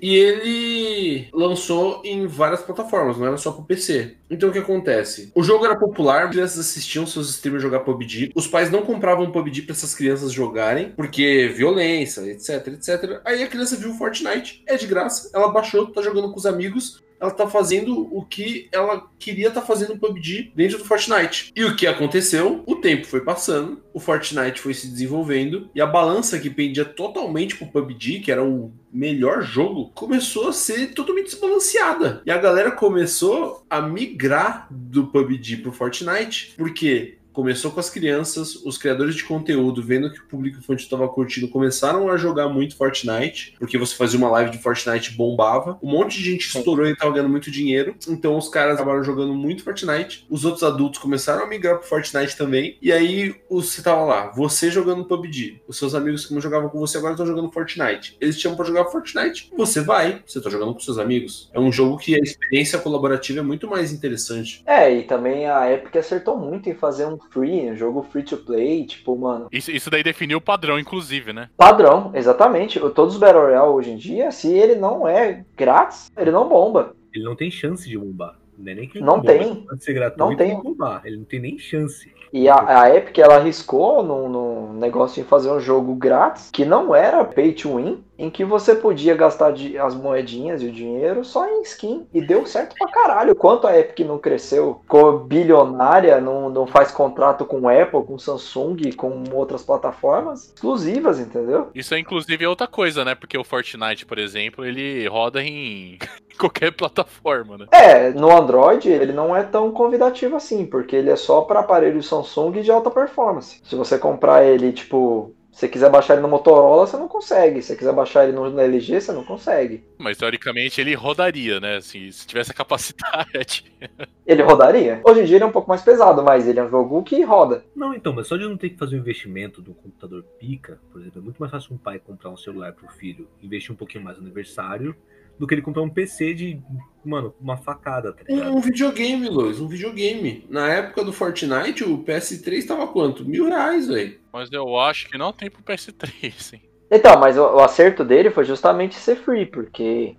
[0.00, 4.14] E ele lançou em várias plataformas, não era só pro PC.
[4.30, 5.30] Então o que acontece?
[5.34, 8.32] O jogo era popular, crianças assistiam seus streamers jogar PUBG.
[8.34, 13.20] Os pais não compravam PUBG para essas crianças jogarem, porque violência, etc, etc.
[13.24, 17.03] Aí a criança viu Fortnite, é de graça, ela baixou, tá jogando com os amigos.
[17.24, 21.50] Ela tá fazendo o que ela queria tá fazendo no PUBG dentro do Fortnite.
[21.56, 22.62] E o que aconteceu?
[22.66, 27.56] O tempo foi passando, o Fortnite foi se desenvolvendo e a balança que pendia totalmente
[27.56, 32.22] pro PUBG, que era o melhor jogo, começou a ser totalmente desbalanceada.
[32.26, 38.54] E a galera começou a migrar do PUBG pro Fortnite, porque começou com as crianças,
[38.64, 42.76] os criadores de conteúdo, vendo que o público infantil estava curtindo, começaram a jogar muito
[42.76, 45.78] Fortnite, porque você fazia uma live de Fortnite bombava.
[45.82, 47.96] Um monte de gente estourou e tava ganhando muito dinheiro.
[48.08, 50.24] Então os caras acabaram jogando muito Fortnite.
[50.30, 52.78] Os outros adultos começaram a migrar pro Fortnite também.
[52.80, 55.62] E aí você tava lá, você jogando PUBG.
[55.66, 58.16] Os seus amigos que não jogavam com você agora estão jogando Fortnite.
[58.20, 59.50] Eles te chamam pra jogar Fortnite.
[59.56, 61.50] Você vai, você tá jogando com seus amigos.
[61.52, 64.62] É um jogo que a experiência colaborativa é muito mais interessante.
[64.64, 68.36] É, e também a Epic acertou muito em fazer um free, um jogo free to
[68.36, 69.48] play, tipo, mano.
[69.52, 71.48] Isso, isso daí definiu o padrão, inclusive, né?
[71.56, 72.78] Padrão, exatamente.
[72.90, 76.94] Todos os Battle Royale hoje em dia, se ele não é grátis, ele não bomba.
[77.14, 78.36] Ele não tem chance de bombar.
[78.58, 79.54] Não, é nem que ele Não bomba, tem.
[79.66, 80.60] Pode ser gratuito Não tem.
[80.60, 81.02] bombar.
[81.04, 82.12] Ele não tem nem chance.
[82.36, 86.92] E a, a Epic, ela arriscou no negócio de fazer um jogo grátis, que não
[86.92, 91.24] era pay to win, em que você podia gastar de- as moedinhas e o dinheiro
[91.24, 92.06] só em skin.
[92.12, 93.36] E deu certo pra caralho.
[93.36, 98.92] Quanto a Epic não cresceu, ficou bilionária, não, não faz contrato com Apple, com Samsung,
[98.96, 101.68] com outras plataformas exclusivas, entendeu?
[101.72, 103.14] Isso é inclusive outra coisa, né?
[103.14, 105.98] Porque o Fortnite, por exemplo, ele roda em
[106.38, 107.66] qualquer plataforma, né?
[107.72, 112.06] É, no Android ele não é tão convidativo assim, porque ele é só para aparelhos
[112.06, 113.60] Samsung de alta performance.
[113.64, 117.62] Se você comprar ele, tipo, se você quiser baixar ele no Motorola, você não consegue.
[117.62, 119.84] Se você quiser baixar ele no LG, você não consegue.
[119.96, 121.76] Mas teoricamente ele rodaria, né?
[121.76, 123.72] Assim, se tivesse a capacidade.
[124.26, 125.02] Ele rodaria.
[125.04, 127.22] Hoje em dia ele é um pouco mais pesado, mas ele é um jogo que
[127.22, 127.62] roda.
[127.76, 130.98] Não, então, mas só de não ter que fazer um investimento do computador pica, por
[131.02, 134.02] exemplo, é muito mais fácil um pai comprar um celular pro filho, investir um pouquinho
[134.02, 134.96] mais no aniversário,
[135.38, 136.60] do que ele comprar um PC de,
[137.04, 138.54] mano, uma facada, tá ligado?
[138.54, 140.46] Um videogame, Luiz, um videogame.
[140.48, 143.24] Na época do Fortnite, o PS3 tava quanto?
[143.24, 144.18] Mil reais, velho.
[144.32, 146.60] Mas eu acho que não tem pro PS3, sim.
[146.90, 150.14] Então, mas o, o acerto dele foi justamente ser free, porque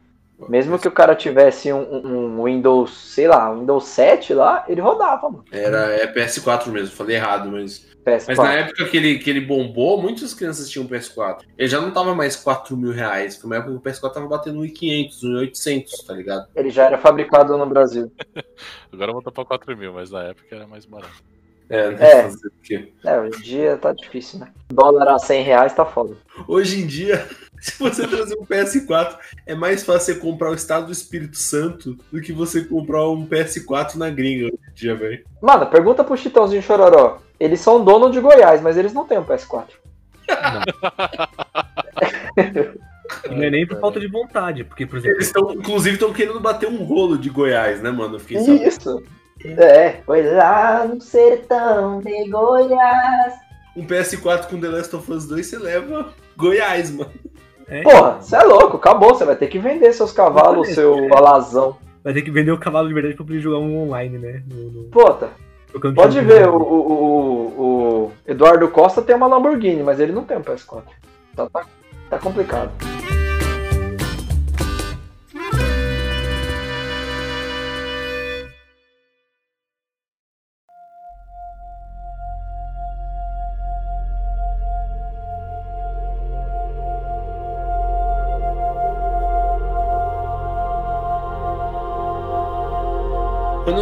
[0.50, 4.66] mesmo que o cara tivesse um, um- um Windows, sei lá, um Windows 7 lá,
[4.68, 5.46] ele rodava, mano.
[5.52, 8.26] Era é PS4 mesmo, falei errado, mas PS4.
[8.28, 11.40] Mas na época que ele, que ele bombou, muitas crianças tinham PS4.
[11.58, 13.36] Ele já não tava mais 4 mil reais.
[13.36, 16.48] Foi uma época que o PS4 tava batendo 1.500, 1.800, tá ligado?
[16.56, 18.12] Ele já era fabricado no Brasil.
[18.94, 21.24] Agora voltou pra 4 mil, mas na época era mais barato.
[21.68, 22.24] É, não É.
[22.24, 22.92] fazer o quê?
[23.04, 24.52] É, hoje em dia tá difícil, né?
[24.72, 26.16] Dólar a 100 reais tá foda.
[26.48, 27.28] Hoje em dia,
[27.60, 31.98] se você trazer um PS4, é mais fácil você comprar o Estado do Espírito Santo
[32.12, 35.26] do que você comprar um PS4 na gringa hoje em dia, velho.
[35.42, 37.18] Mano, pergunta pro Chitãozinho Chororó.
[37.40, 39.66] Eles são dono de Goiás, mas eles não têm um PS4.
[43.26, 46.12] E não é nem por falta de vontade, porque, por exemplo, Eles estão, inclusive, estão
[46.14, 48.18] querendo bater um rolo de Goiás, né, mano?
[48.30, 49.04] Isso.
[49.44, 53.34] É, foi lá no sertão de Goiás.
[53.76, 57.12] Um PS4 com The Last of Us 2, você leva Goiás, mano.
[57.68, 59.14] é, Porra, você é louco, acabou.
[59.14, 61.78] Você vai ter que vender seus cavalos, seu alazão.
[62.04, 64.44] vai ter que vender o cavalo de verdade pra poder jogar um online, né?
[64.50, 65.30] No, no, Puta,
[65.96, 67.62] pode ver, o, o,
[68.06, 70.84] o- Eduardo Costa tem uma Lamborghini, mas ele não tem um PS4.
[71.34, 71.66] Então tá,
[72.10, 72.72] tá complicado.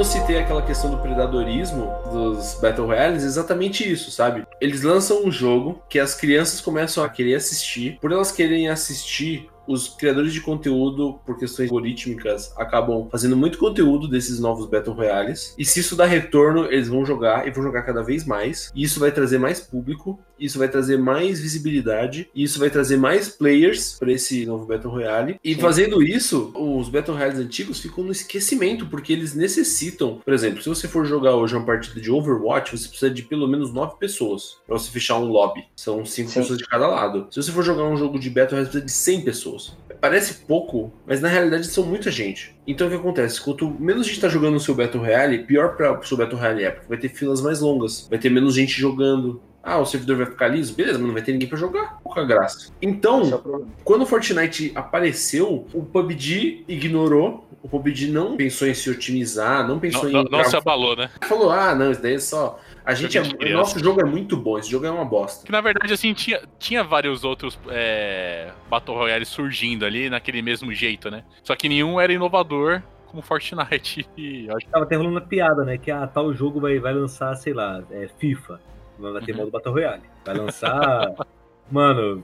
[0.03, 4.45] Eu citei aquela questão do predadorismo dos Battle Royales, exatamente isso, sabe?
[4.63, 7.97] Eles lançam um jogo que as crianças começam a querer assistir.
[7.99, 14.08] Por elas quererem assistir, os criadores de conteúdo, por questões algorítmicas, acabam fazendo muito conteúdo
[14.08, 15.54] desses novos Battle Royales.
[15.58, 18.71] E se isso dá retorno, eles vão jogar e vão jogar cada vez mais.
[18.76, 22.97] E isso vai trazer mais público, isso vai trazer mais visibilidade, e isso vai trazer
[22.97, 25.39] mais players para esse novo Battle Royale.
[25.43, 25.62] E Sim.
[25.62, 30.19] fazendo isso, os Battle Royales antigos ficam no esquecimento, porque eles necessitam.
[30.23, 33.47] Por exemplo, se você for jogar hoje uma partida de Overwatch, você precisa de pelo
[33.47, 35.65] menos nove pessoas para você fechar um lobby.
[35.75, 36.39] São cinco Sim.
[36.39, 37.27] pessoas de cada lado.
[37.29, 39.77] Se você for jogar um jogo de Battle precisa de 100 pessoas.
[39.99, 42.55] Parece pouco, mas na realidade são muita gente.
[42.67, 43.39] Então o que acontece?
[43.41, 46.63] Quanto menos gente tá jogando no seu Battle Royale, pior para o seu Battle Royale
[46.63, 49.41] é, porque vai ter filas mais longas, vai ter menos gente jogando.
[49.63, 50.75] Ah, o servidor vai ficar liso?
[50.75, 51.97] Beleza, mas não vai ter ninguém pra jogar.
[52.03, 52.69] Pouca graça.
[52.81, 57.47] Então, é quando o Fortnite apareceu, o PUBG ignorou.
[57.63, 60.13] O PUBG não pensou em se otimizar, não pensou Não, em.
[60.13, 61.10] não, não se abalou, né?
[61.23, 62.60] Falou, ah, não, isso daí é só.
[62.86, 63.21] A gente é.
[63.21, 63.54] Criança.
[63.58, 65.45] Nosso jogo é muito bom, esse jogo é uma bosta.
[65.45, 70.73] Que na verdade, assim, tinha, tinha vários outros é, Battle Royale surgindo ali naquele mesmo
[70.73, 71.23] jeito, né?
[71.41, 74.06] Só que nenhum era inovador como Fortnite.
[74.17, 75.78] E eu acho Tava até rolando uma piada, né?
[75.78, 78.60] Que ah, tal jogo vai, vai lançar, sei lá, é, FIFA.
[78.99, 79.38] Vai ter Uhum.
[79.38, 80.04] modo Battle Royale.
[80.26, 81.13] Vai lançar.
[81.71, 82.21] mano,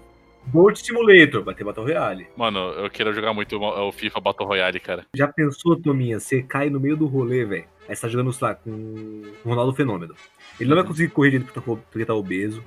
[0.52, 2.28] Bolt Simulator, vai ter Battle Royale.
[2.36, 5.06] Mano, eu quero jogar muito o FIFA Battle Royale, cara.
[5.16, 7.66] Já pensou, Tominha, você cai no meio do rolê, velho?
[7.88, 10.14] Aí você tá jogando, sei lá, com o Ronaldo Fenômeno.
[10.60, 12.64] Ele não vai conseguir correr direito porque tá- porque tá obeso.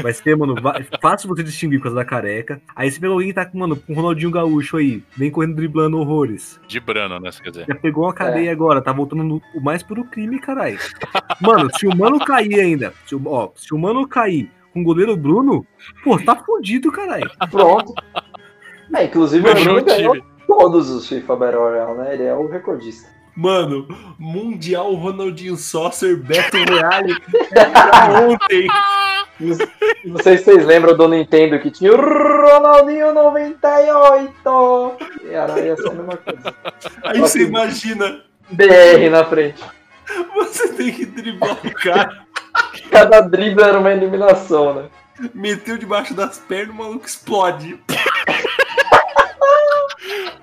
[0.00, 2.62] Vai ser, mano, va- fácil você distinguir por causa da careca.
[2.76, 5.56] Aí você pega alguém que tá, com, mano, com o Ronaldinho Gaúcho aí, vem correndo
[5.56, 6.60] driblando horrores.
[6.68, 7.30] De Brano, né?
[7.42, 7.66] Quer dizer.
[7.66, 10.78] Já pegou uma cadeia agora, tá voltando no o mais puro crime, caralho.
[11.40, 14.84] Mano, se o mano cair ainda, se o, ó, se o mano cair com o
[14.84, 15.66] goleiro Bruno,
[16.02, 17.30] pô, tá fudido, caralho.
[17.50, 17.94] Pronto.
[18.94, 22.14] É, inclusive o Bruno ganhou todos os FIFA Battle Royale, né?
[22.14, 23.08] Ele é o recordista.
[23.34, 27.16] Mano, Mundial Ronaldinho Saucer Battle Royale
[28.30, 28.66] ontem.
[30.04, 34.96] Não sei se vocês lembram do Nintendo que tinha o Ronaldinho 98.
[35.24, 36.54] E era ia ser a mesma coisa.
[37.02, 39.64] Aí você imagina, BR na frente.
[40.34, 42.26] você tem que driblar o cara,
[42.90, 44.88] Cada drible era uma eliminação, né?
[45.34, 47.78] meteu debaixo das pernas, o maluco explode.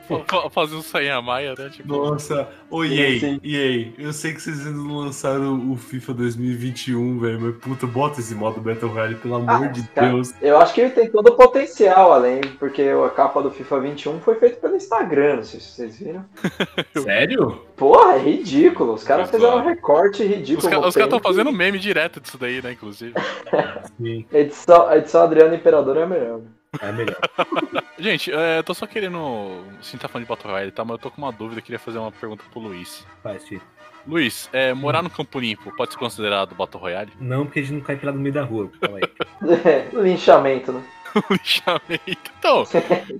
[0.09, 1.69] Fa- fa- Fazer um sainha maia, né?
[1.69, 7.39] Tipo, Nossa, ô EA, eu sei que vocês ainda não lançaram o FIFA 2021, velho,
[7.41, 10.09] mas puta, bota esse modo Battle Royale, pelo amor Ah, de cara.
[10.09, 10.33] Deus.
[10.41, 14.19] Eu acho que ele tem todo o potencial, além, porque a capa do FIFA 21
[14.19, 16.25] foi feita pelo Instagram, não sei se vocês viram.
[17.03, 17.61] Sério?
[17.75, 18.93] Porra, é ridículo.
[18.93, 20.67] Os caras Pois fizeram um recorte os ridículo.
[20.87, 22.71] os caras estão fazendo meme direto disso daí, né?
[22.73, 23.13] Inclusive.
[24.01, 26.41] Sim, Edição, a edição Adriano Imperador é a melhor.
[26.81, 27.17] É melhor.
[27.97, 29.63] Gente, é, tô só querendo.
[29.81, 30.85] Sim, tá falando de Battle Royale, tá?
[30.85, 33.05] Mas eu tô com uma dúvida, queria fazer uma pergunta pro Luiz.
[33.23, 33.61] Faz, filho.
[34.07, 37.11] Luiz, é, morar no Campo Limpo pode ser considerado Battle Royale?
[37.19, 38.71] Não, porque a gente não cai pelado no meio da rua.
[38.79, 39.89] Calma aí.
[40.01, 40.83] Linchamento, né?
[41.29, 42.31] Linchamento.
[42.39, 42.63] Então,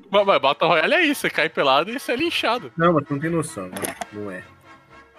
[0.10, 2.72] mas, mas Battle Royale é isso, você cai pelado e você é linchado.
[2.78, 4.44] Não, mas tu não tem noção, não, não é.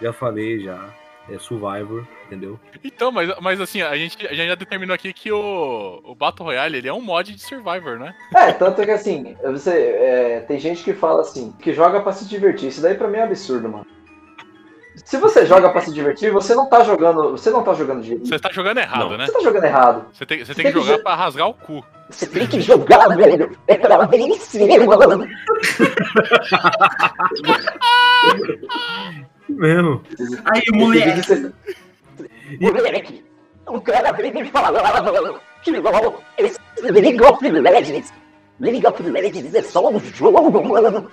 [0.01, 0.89] Já falei, já.
[1.31, 2.59] É Survivor, entendeu?
[2.83, 6.47] Então, mas, mas assim, a gente, a gente já determinou aqui que o, o Battle
[6.47, 8.15] Royale ele é um mod de Survivor, né?
[8.35, 12.27] É, tanto que assim, você, é, tem gente que fala assim, que joga pra se
[12.29, 12.69] divertir.
[12.69, 13.87] Isso daí pra mim é absurdo, mano.
[15.05, 17.31] Se você joga pra se divertir, você não tá jogando.
[17.31, 18.17] Você não tá jogando de.
[18.17, 19.17] Você tá jogando errado, Não.
[19.19, 19.27] né?
[19.27, 20.05] Você tá jogando errado.
[20.13, 21.85] Você tem, você tem que que jogar jo- pra rasgar o cu.
[22.11, 23.57] Você tem que jogar, velho.
[23.69, 25.27] É pra vencer, mano.
[29.51, 30.03] Mesmo.
[30.47, 31.23] Aí, moleque.
[31.23, 31.53] você-
[32.61, 33.25] Moleque,
[33.67, 34.51] o cara veio me
[36.39, 36.59] esse
[36.91, 38.13] League of Legends.
[38.59, 41.11] League of Legends é só um jogo, mano.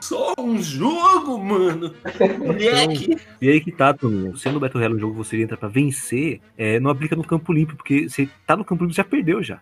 [0.00, 1.94] Só um jogo, mano.
[2.38, 3.16] Moleque.
[3.40, 4.36] E aí que tá, Toninho.
[4.36, 7.24] Sendo o Battle Royale um jogo que você entra pra vencer, é, não aplica no
[7.24, 9.60] campo limpo, porque você tá no campo limpo e já perdeu já.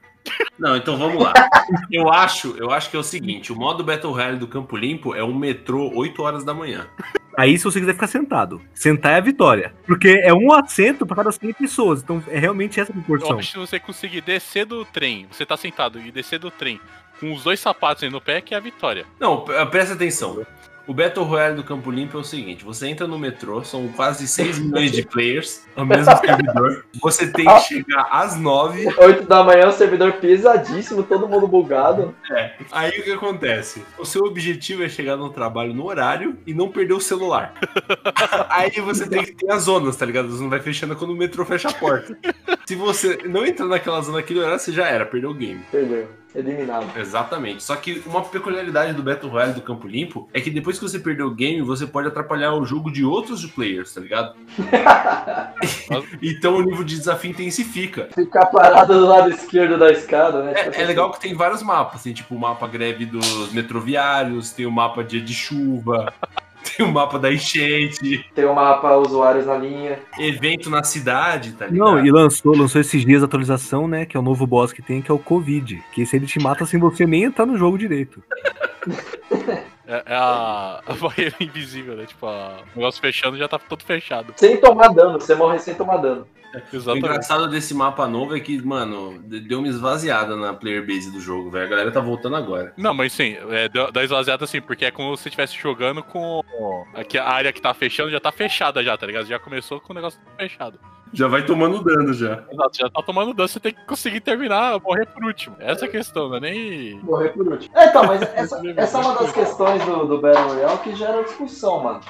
[0.59, 1.33] Não, então vamos lá.
[1.91, 5.15] Eu acho, eu acho que é o seguinte: o modo Battle Royale do Campo Limpo
[5.15, 6.87] é um metrô 8 horas da manhã.
[7.37, 9.75] Aí, se você quiser ficar sentado, sentar é a vitória.
[9.87, 12.03] Porque é um assento pra cada 100 pessoas.
[12.03, 13.39] Então, é realmente essa a Eu proporção.
[13.39, 16.81] acho que se você conseguir descer do trem, você tá sentado e descer do trem
[17.21, 19.07] com os dois sapatos aí no pé, que é a vitória.
[19.21, 20.45] Não, presta atenção.
[20.87, 24.27] O Battle Royale do Campo Limpo é o seguinte: você entra no metrô, são quase
[24.27, 26.85] 6 milhões de players ao mesmo servidor.
[27.01, 28.89] Você tem que chegar às 9.
[28.99, 32.15] 8 da manhã, o servidor pesadíssimo, todo mundo bugado.
[32.71, 33.83] Aí o que acontece?
[33.99, 37.55] O seu objetivo é chegar no trabalho no horário e não perder o celular.
[38.51, 40.29] Aí você tem que ter as zonas, tá ligado?
[40.29, 42.17] Você não vai fechando quando o metrô fecha a porta.
[42.67, 45.61] Se você não entrar naquela zona naquele horário, você já era, perdeu o game.
[45.71, 46.22] Perdeu.
[46.35, 46.87] Eliminado.
[46.99, 47.63] Exatamente.
[47.63, 50.99] Só que uma peculiaridade do Battle Royale do Campo Limpo é que depois que você
[50.99, 54.35] perdeu o game, você pode atrapalhar o jogo de outros players, tá ligado?
[56.23, 58.09] então o nível de desafio intensifica.
[58.15, 60.55] Ficar parado do lado esquerdo da escada, né?
[60.55, 64.51] Tipo É, é legal que tem vários mapas, tem tipo o mapa greve dos metroviários,
[64.53, 66.13] tem o mapa dia de chuva,
[66.77, 69.99] tem o mapa da enchente, Tem o mapa usuários na linha.
[70.19, 71.79] evento na cidade, tá ligado?
[71.97, 74.07] Não, e lançou, lançou esses dias a atualização, né?
[74.07, 75.83] Que é o novo boss que tem, que é o Covid.
[75.93, 78.23] Que esse ele te mata sem você nem entrar no jogo direito.
[79.85, 82.07] É, é a, a barreira invisível, né?
[82.07, 84.33] Tipo, a- o negócio fechando já tá todo fechado.
[84.37, 86.27] Sem tomar dano, você morre sem tomar dano.
[86.87, 91.11] O engraçado desse mapa novo é que, mano, de- deu uma esvaziada na player base
[91.11, 91.67] do jogo, velho.
[91.67, 92.73] A galera tá voltando agora.
[92.77, 96.03] Não, mas sim, é, dá dá esvaziada assim, porque é como se você estivesse jogando
[96.03, 96.43] com.
[96.95, 99.27] Aqui a área que tá fechando já tá fechada já, tá ligado?
[99.27, 100.79] Já começou com o negócio fechado.
[101.15, 102.43] Já vai tomando dano já.
[102.51, 105.55] Exato, já tá tomando dano, você tem que conseguir terminar, morrer por último.
[105.59, 106.95] Essa é a questão, não é nem.
[107.01, 107.77] Morrer por último.
[107.77, 111.23] É, então, mas essa, essa é uma das questões do, do Battle Royale que gera
[111.23, 112.01] discussão, mano.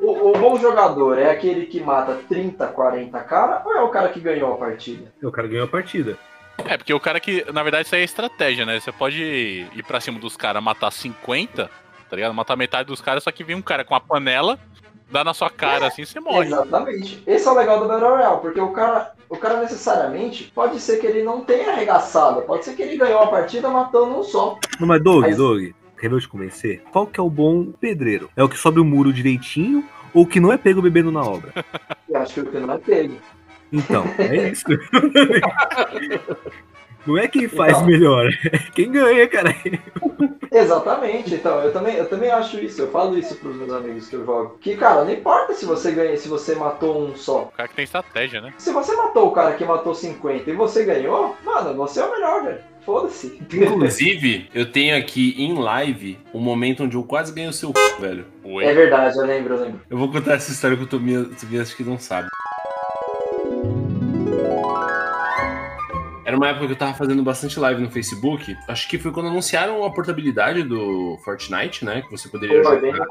[0.00, 4.08] O, o bom jogador é aquele que mata 30, 40 cara ou é o cara
[4.08, 5.12] que ganhou a partida?
[5.22, 6.16] O cara ganhou a partida.
[6.64, 8.78] É, porque o cara que, na verdade, isso aí é estratégia, né?
[8.78, 11.70] Você pode ir pra cima dos caras, matar 50,
[12.08, 12.34] tá ligado?
[12.34, 14.58] Matar metade dos caras, só que vem um cara com uma panela,
[15.10, 16.46] dá na sua cara assim, você morre.
[16.46, 17.22] Exatamente.
[17.26, 20.98] Esse é o legal do Battle Royale, porque o cara, o cara necessariamente pode ser
[20.98, 24.58] que ele não tenha arregaçado, pode ser que ele ganhou a partida matando um só.
[24.78, 25.70] Não, mas Doug, Mas- Doug,
[26.08, 26.82] eu te convencer?
[26.92, 28.30] Qual que é o bom pedreiro?
[28.36, 29.84] É o que sobe o muro direitinho
[30.14, 31.52] ou o que não é pego bebendo na obra?
[32.08, 33.16] Eu acho que o que não é pego.
[33.72, 34.64] Então, é isso.
[37.06, 37.86] Não é quem faz Então.
[37.86, 39.54] melhor, é quem ganha, cara.
[40.52, 44.16] Exatamente, então, eu também, eu também acho isso, eu falo isso pros meus amigos que
[44.16, 44.58] eu jogo.
[44.60, 47.44] Que, cara, não importa se você ganha, se você matou um só.
[47.44, 48.52] O cara que tem estratégia, né?
[48.58, 52.10] Se você matou o cara que matou 50 e você ganhou, mano, você é o
[52.12, 52.60] melhor, velho.
[52.90, 53.40] Foda-se.
[53.52, 58.00] Inclusive, eu tenho aqui em live um momento onde eu quase ganhei o seu c,
[58.00, 58.26] velho.
[58.42, 58.64] Oi.
[58.64, 59.80] É verdade, eu lembro, eu lembro.
[59.88, 62.26] Eu vou contar essa história que o Tobias, Tobias acho que não sabe.
[66.30, 68.56] Era uma época que eu tava fazendo bastante live no Facebook.
[68.68, 72.02] Acho que foi quando anunciaram a portabilidade do Fortnite, né?
[72.02, 73.06] Que você poderia Foi bem jogar,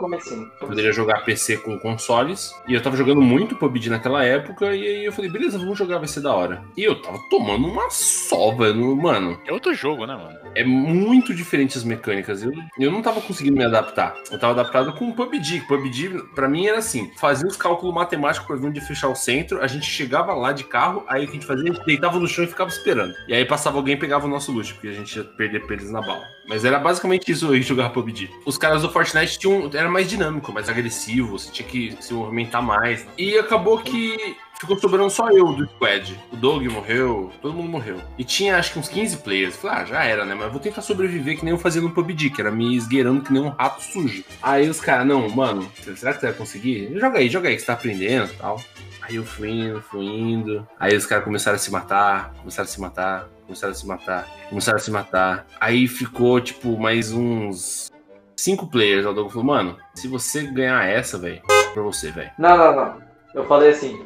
[0.57, 2.53] poderia jogar PC com consoles.
[2.65, 4.73] E eu tava jogando muito PUBG naquela época.
[4.73, 6.63] E aí eu falei, beleza, vamos jogar, vai ser da hora.
[6.77, 9.37] E eu tava tomando uma sova, no- mano.
[9.45, 10.39] É outro jogo, né, mano?
[10.55, 12.43] É muito diferente as mecânicas.
[12.43, 14.15] Eu, eu não tava conseguindo me adaptar.
[14.31, 15.61] Eu tava adaptado com o PUBG.
[15.67, 19.61] PUBG, pra mim, era assim: fazia os cálculos matemáticos pra ver onde fechar o centro.
[19.61, 21.71] A gente chegava lá de carro, aí o que a gente fazia?
[21.71, 23.13] A gente deitava no chão e ficava esperando.
[23.27, 25.79] E aí passava alguém e pegava o nosso loot, porque a gente ia perder pra
[25.79, 26.23] na bala.
[26.47, 28.29] Mas era basicamente isso aí, jogar PUBG.
[28.45, 32.61] Os caras do Fortnite tinham, era mais dinâmico, mais agressivo, você tinha que se movimentar
[32.61, 33.07] mais.
[33.17, 36.19] E acabou que ficou sobrando só eu do squad.
[36.31, 38.01] O Doug morreu, todo mundo morreu.
[38.17, 39.55] E tinha acho que uns 15 players.
[39.55, 40.35] Falei, ah, já era, né?
[40.35, 43.31] Mas vou tentar sobreviver que nem eu fazia no PUBG, que era me esgueirando que
[43.31, 44.23] nem um rato sujo.
[44.41, 46.91] Aí os caras, não, mano, será que você vai conseguir?
[46.99, 48.61] Joga aí, joga aí, que você tá aprendendo e tal.
[49.01, 50.67] Aí eu fui indo, fui indo.
[50.79, 54.27] Aí os caras começaram a se matar, começaram a se matar, começaram a se matar,
[54.49, 55.47] começaram a se matar.
[55.59, 57.91] Aí ficou, tipo, mais uns
[58.35, 59.05] cinco players.
[59.05, 61.41] O Doug falou, mano, se você ganhar essa, velho,
[61.73, 62.29] pra você, velho.
[62.37, 63.09] Não, não, não.
[63.33, 63.99] Eu falei assim: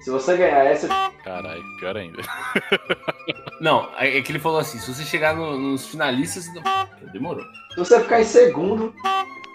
[0.00, 0.88] se você ganhar essa,
[1.24, 2.22] Caralho, pior ainda.
[3.60, 6.46] Não, é é que ele falou assim: se você chegar no- nos finalistas,
[7.12, 7.44] demorou.
[7.72, 8.94] se você ficar em segundo,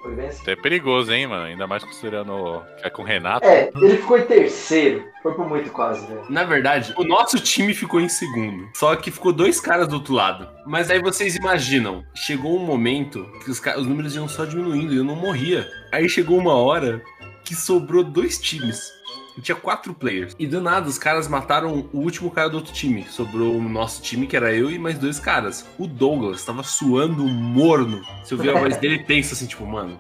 [0.02, 0.42] Foi bem assim.
[0.42, 1.46] Até é perigoso, hein, mano?
[1.46, 3.48] Ainda mais considerando que é com o Renato.
[3.48, 5.06] É, ele ficou em terceiro.
[5.24, 6.26] Foi por muito quase, velho.
[6.30, 8.68] Na verdade, o nosso time ficou em segundo.
[8.76, 10.50] Só que ficou dois caras do outro lado.
[10.66, 14.98] Mas aí vocês imaginam, chegou um momento que os, os números iam só diminuindo e
[14.98, 15.66] eu não morria.
[15.94, 17.02] Aí chegou uma hora
[17.46, 18.92] que sobrou dois times.
[19.38, 20.36] E tinha quatro players.
[20.38, 23.06] E do nada, os caras mataram o último cara do outro time.
[23.10, 25.66] Sobrou o nosso time, que era eu e mais dois caras.
[25.78, 28.04] O Douglas tava suando morno.
[28.24, 30.00] Se eu ver a voz dele, pensa assim, tipo, mano,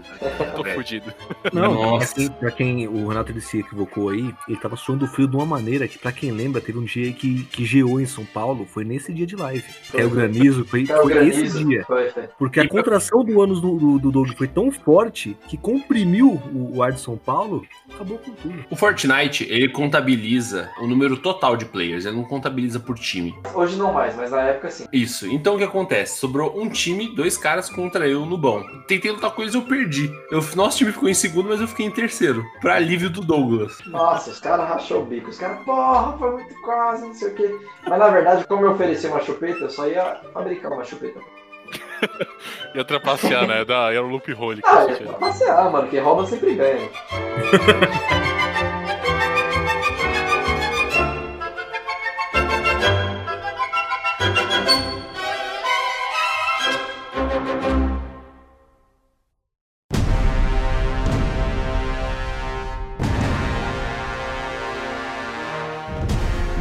[0.56, 1.12] Tô fudido.
[1.52, 2.06] Não, Nossa.
[2.06, 5.36] pra quem, pra quem o Renato ele se equivocou aí, ele tava suando frio de
[5.36, 8.66] uma maneira que, pra quem lembra, teve um dia que, que geou em São Paulo,
[8.66, 9.64] foi nesse dia de live.
[9.90, 11.64] Caiu granizo, foi, Caiu foi esse granizo.
[11.66, 11.84] dia.
[11.86, 12.22] Foi, foi.
[12.38, 16.76] Porque a contração do ânus do, do, do Doug foi tão forte que comprimiu o,
[16.76, 18.64] o ar de São Paulo, acabou com tudo.
[18.70, 23.34] O Fortnite, ele contabiliza o número total de players, ele não contabiliza por time.
[23.54, 24.86] Hoje não mais, mas na época sim.
[24.92, 25.26] Isso.
[25.26, 26.18] Então o que acontece?
[26.18, 28.62] Sobrou um time, dois caras contra eu no bom.
[28.86, 29.81] Tentei lutar com eles, eu perdi.
[30.30, 32.44] Eu, nosso time ficou em segundo, mas eu fiquei em terceiro.
[32.60, 33.78] Pra alívio do Douglas.
[33.86, 35.30] Nossa, os caras rachou o bico.
[35.30, 37.58] Os caras, porra, foi muito quase, não sei o quê.
[37.86, 41.20] Mas na verdade, como eu ofereci uma chupeta, eu só ia fabricar uma chupeta.
[42.74, 43.64] Ia trapacear, né?
[43.64, 45.88] Da, era o loop hole que Ah, pra passear, mano.
[45.88, 46.88] Quem rouba sempre ganha.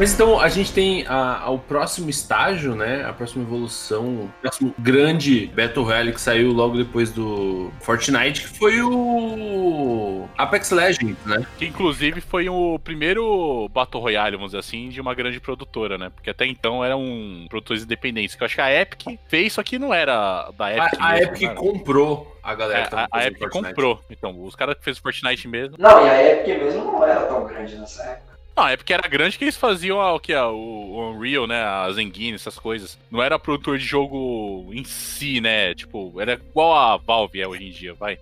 [0.02, 3.06] Mas então a gente tem a- a- o próximo estágio, né?
[3.08, 8.48] A próxima evolução, o próximo grande Battle Royale que saiu logo depois do Fortnite, que
[8.58, 11.46] foi o Apex Legends, né?
[11.56, 16.10] Que inclusive foi o primeiro Battle Royale, vamos dizer assim, de uma grande produtora, né?
[16.10, 18.34] Porque até então eram produtores independentes.
[18.34, 21.00] Que eu acho que a Epic fez, só que não era da Epic.
[21.00, 21.54] A, a mesmo, Epic né?
[21.54, 23.68] comprou a galera É, que a, a Epic Fortnite.
[23.68, 24.02] comprou.
[24.10, 25.76] Então, os caras que fez o Fortnite mesmo.
[25.78, 28.31] Não, e a Epic mesmo não era tão grande nessa época.
[28.56, 30.36] Não, a Epic era grande que eles faziam a- o que?
[30.36, 31.62] O, o Unreal, né?
[31.64, 32.98] A Zengine, essas coisas.
[33.10, 35.74] Não era produtor de jogo em si, né?
[35.74, 38.18] Tipo, era igual a Valve é hoje em dia, vai.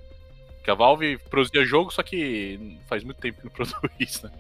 [0.64, 3.52] Que a Valve produzia jogo, só que faz muito tempo que não
[3.82, 4.32] produz, né?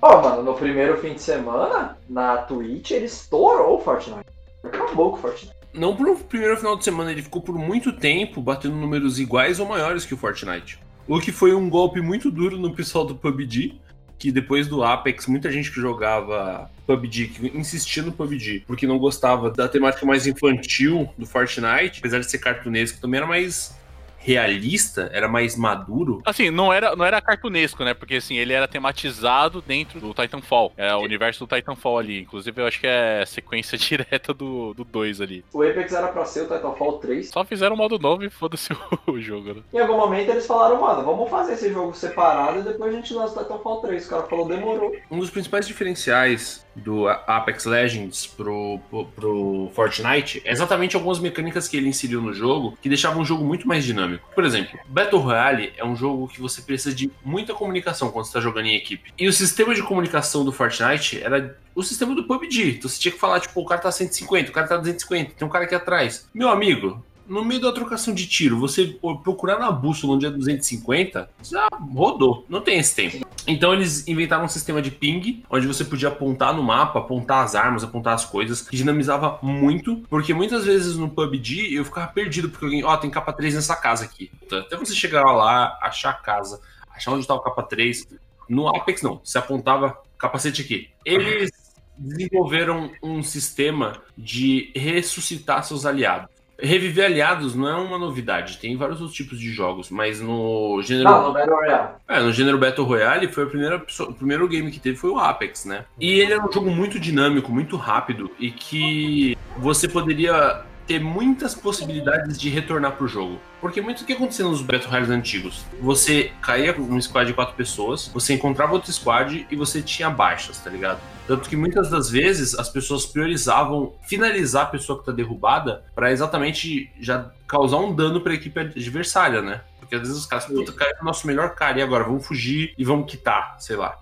[0.00, 4.24] Ó, mano, no primeiro fim de semana, na Twitch, ele estourou o Fortnite.
[4.62, 5.54] Acabou com o Fortnite.
[5.74, 9.66] Não pro primeiro final de semana, ele ficou por muito tempo batendo números iguais ou
[9.66, 10.78] maiores que o Fortnite.
[11.08, 13.80] O que foi um golpe muito duro no pessoal do PUBG,
[14.22, 18.96] que depois do Apex, muita gente que jogava PUBG, que insistia no PUBG, porque não
[18.96, 23.76] gostava da temática mais infantil do Fortnite, apesar de ser cartunesco, também era mais
[24.22, 26.22] realista, era mais maduro.
[26.24, 27.92] Assim, não era, não era cartunesco, né?
[27.94, 30.72] Porque assim, ele era tematizado dentro do Titanfall.
[30.76, 32.20] É o universo do Titanfall ali.
[32.20, 35.44] Inclusive, eu acho que é sequência direta do 2 ali.
[35.52, 37.30] O Apex era pra ser o Titanfall 3.
[37.30, 38.72] Só fizeram o modo novo e foda-se
[39.06, 39.62] o jogo, né?
[39.72, 43.12] Em algum momento eles falaram, mano, vamos fazer esse jogo separado e depois a gente
[43.12, 44.06] lança o Titanfall 3.
[44.06, 44.94] O cara falou, demorou.
[45.10, 51.68] Um dos principais diferenciais do Apex Legends pro, pro, pro Fortnite é exatamente algumas mecânicas
[51.68, 54.28] que ele inseriu no jogo que deixavam o jogo muito mais dinâmico.
[54.34, 58.40] Por exemplo, Battle Royale é um jogo que você precisa de muita comunicação quando está
[58.40, 59.12] jogando em equipe.
[59.18, 62.76] E o sistema de comunicação do Fortnite era o sistema do PUBG.
[62.76, 65.46] Então você tinha que falar, tipo, o cara tá 150, o cara tá 250, tem
[65.46, 66.28] um cara aqui atrás.
[66.34, 71.28] Meu amigo, no meio da trocação de tiro, você procurar na bússola onde é 250,
[71.42, 72.44] já rodou.
[72.48, 73.26] Não tem esse tempo.
[73.46, 77.54] Então eles inventaram um sistema de ping, onde você podia apontar no mapa, apontar as
[77.54, 82.48] armas, apontar as coisas, que dinamizava muito, porque muitas vezes no PUBG eu ficava perdido,
[82.48, 84.30] porque alguém, ó, tem capa 3 nessa casa aqui.
[84.50, 86.60] Até você chegar lá, achar a casa,
[86.94, 88.06] achar onde estava capa 3.
[88.48, 90.90] No Apex não, você apontava capacete aqui.
[91.04, 91.50] Eles
[91.98, 96.30] desenvolveram um sistema de ressuscitar seus aliados.
[96.62, 101.10] Reviver aliados não é uma novidade, tem vários outros tipos de jogos, mas no gênero.
[101.10, 101.88] Não, no Battle Royale.
[102.08, 105.18] É, no gênero Battle Royale foi a primeira o primeiro game que teve foi o
[105.18, 105.84] Apex, né?
[105.98, 111.54] E ele era um jogo muito dinâmico, muito rápido e que você poderia ter muitas
[111.54, 113.40] possibilidades de retornar pro jogo.
[113.62, 115.64] Porque muito o que acontecia nos Battle Royales antigos?
[115.80, 120.58] Você caía num squad de quatro pessoas, você encontrava outro squad e você tinha baixas,
[120.58, 121.00] tá ligado?
[121.26, 126.12] Tanto que muitas das vezes as pessoas priorizavam finalizar a pessoa que tá derrubada pra
[126.12, 129.62] exatamente já causar um dano pra equipe adversária, né?
[129.78, 132.74] Porque às vezes os caras, puta, caiu o nosso melhor cara e agora vamos fugir
[132.76, 133.98] e vamos quitar, sei lá.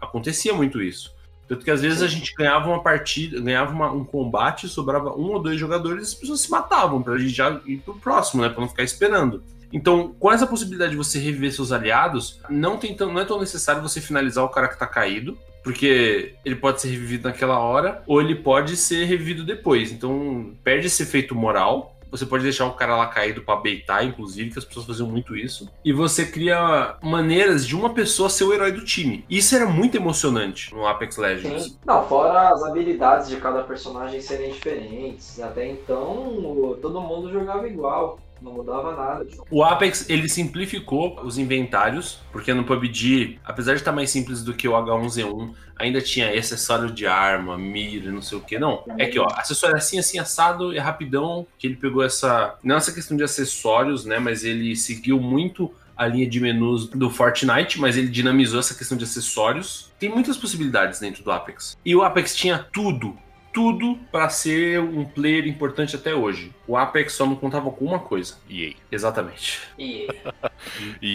[0.00, 1.11] Acontecia muito isso.
[1.52, 5.32] Tanto que às vezes a gente ganhava uma partida, ganhava uma- um combate, sobrava um
[5.32, 8.48] ou dois jogadores e as pessoas se matavam pra gente já ir pro próximo, né?
[8.48, 9.42] Pra não ficar esperando.
[9.70, 13.38] Então, com essa possibilidade de você reviver seus aliados, não, tem tão, não é tão
[13.38, 18.02] necessário você finalizar o cara que tá caído, porque ele pode ser revivido naquela hora,
[18.06, 19.92] ou ele pode ser revivido depois.
[19.92, 24.50] Então, perde esse efeito moral Você pode deixar o cara lá caído pra beitar, inclusive,
[24.50, 25.68] que as pessoas faziam muito isso.
[25.82, 29.24] E você cria maneiras de uma pessoa ser o herói do time.
[29.30, 31.64] Isso era muito emocionante no Apex Legends.
[31.64, 31.78] Sim.
[31.86, 35.40] Não, fora as habilidades de cada personagem serem diferentes.
[35.40, 38.18] Até então, todo mundo jogava igual.
[38.42, 39.26] Não mudava nada.
[39.50, 44.52] O Apex, ele simplificou os inventários, porque no PUBG, apesar de estar mais simples do
[44.52, 48.58] que o H1Z1, ainda tinha acessório de arma, mira, não sei o que.
[48.58, 52.56] Não, é que, ó, acessório assim, assim, assado, é rapidão, que ele pegou essa...
[52.62, 57.10] Não essa questão de acessórios, né, mas ele seguiu muito a linha de menus do
[57.10, 59.92] Fortnite, mas ele dinamizou essa questão de acessórios.
[59.98, 61.76] Tem muitas possibilidades dentro do Apex.
[61.84, 63.16] E o Apex tinha tudo
[63.52, 66.52] tudo para ser um player importante até hoje.
[66.66, 68.36] O Apex só não contava com uma coisa.
[68.48, 68.72] EA.
[68.90, 69.60] Exatamente.
[69.78, 70.06] E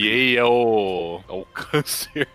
[0.07, 1.19] EA é o.
[1.27, 2.27] é o câncer.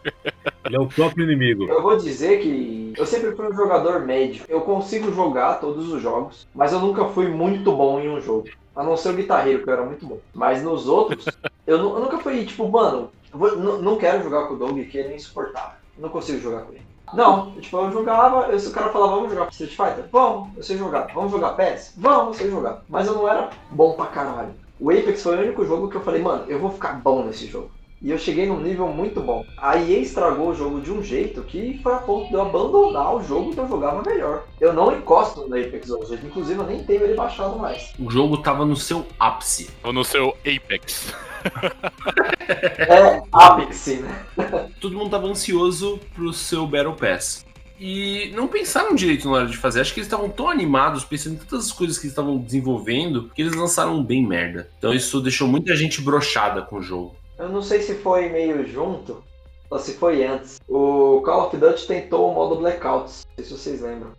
[0.64, 1.64] Ele é o próprio inimigo.
[1.68, 4.44] eu vou dizer que eu sempre fui um jogador médio.
[4.48, 8.48] Eu consigo jogar todos os jogos, mas eu nunca fui muito bom em um jogo.
[8.74, 10.18] A não ser o guitarreiro, que eu era muito bom.
[10.32, 11.26] Mas nos outros,
[11.66, 15.12] eu, eu nunca fui, tipo, mano, vou- não- quero jogar com o Doug, que ele
[15.12, 15.76] é insuportável.
[15.98, 16.82] Não consigo jogar com ele.
[17.15, 20.05] Não, tipo, eu jogava, eu, se o cara falava, vamos jogar Street Fighter?
[20.11, 21.09] Vamos, eu sei jogar.
[21.15, 21.95] Vamos jogar PES?
[21.97, 22.83] Vamos, eu sei jogar.
[22.89, 24.55] Mas eu não era bom pra caralho.
[24.81, 27.47] O Apex foi o único jogo que eu falei, mano, eu vou ficar bom nesse
[27.47, 27.71] jogo.
[28.03, 29.47] E eu cheguei num nível muito bom.
[29.57, 33.15] A EA estragou o jogo de um jeito que foi a ponto de eu abandonar
[33.15, 34.43] o jogo que eu jogava melhor.
[34.61, 37.93] Eu não encosto no Apex hoje, inclusive eu nem tenho ele baixado mais.
[38.01, 39.71] O jogo tava no seu ápice.
[39.85, 41.15] Ou no seu Apex.
[42.78, 44.24] É Apex, né?
[44.80, 47.45] Todo mundo tava ansioso pro seu Battle Pass.
[47.78, 49.80] E não pensaram direito na hora de fazer.
[49.80, 53.30] Acho que eles estavam tão animados, pensando em todas as coisas que eles estavam desenvolvendo,
[53.34, 54.70] que eles lançaram bem merda.
[54.78, 57.16] Então isso deixou muita gente brochada com o jogo.
[57.38, 59.22] Eu não sei se foi meio junto
[59.68, 60.61] ou se foi antes.
[60.68, 64.12] O Call of Duty tentou o modo Blackouts, não sei se vocês lembram.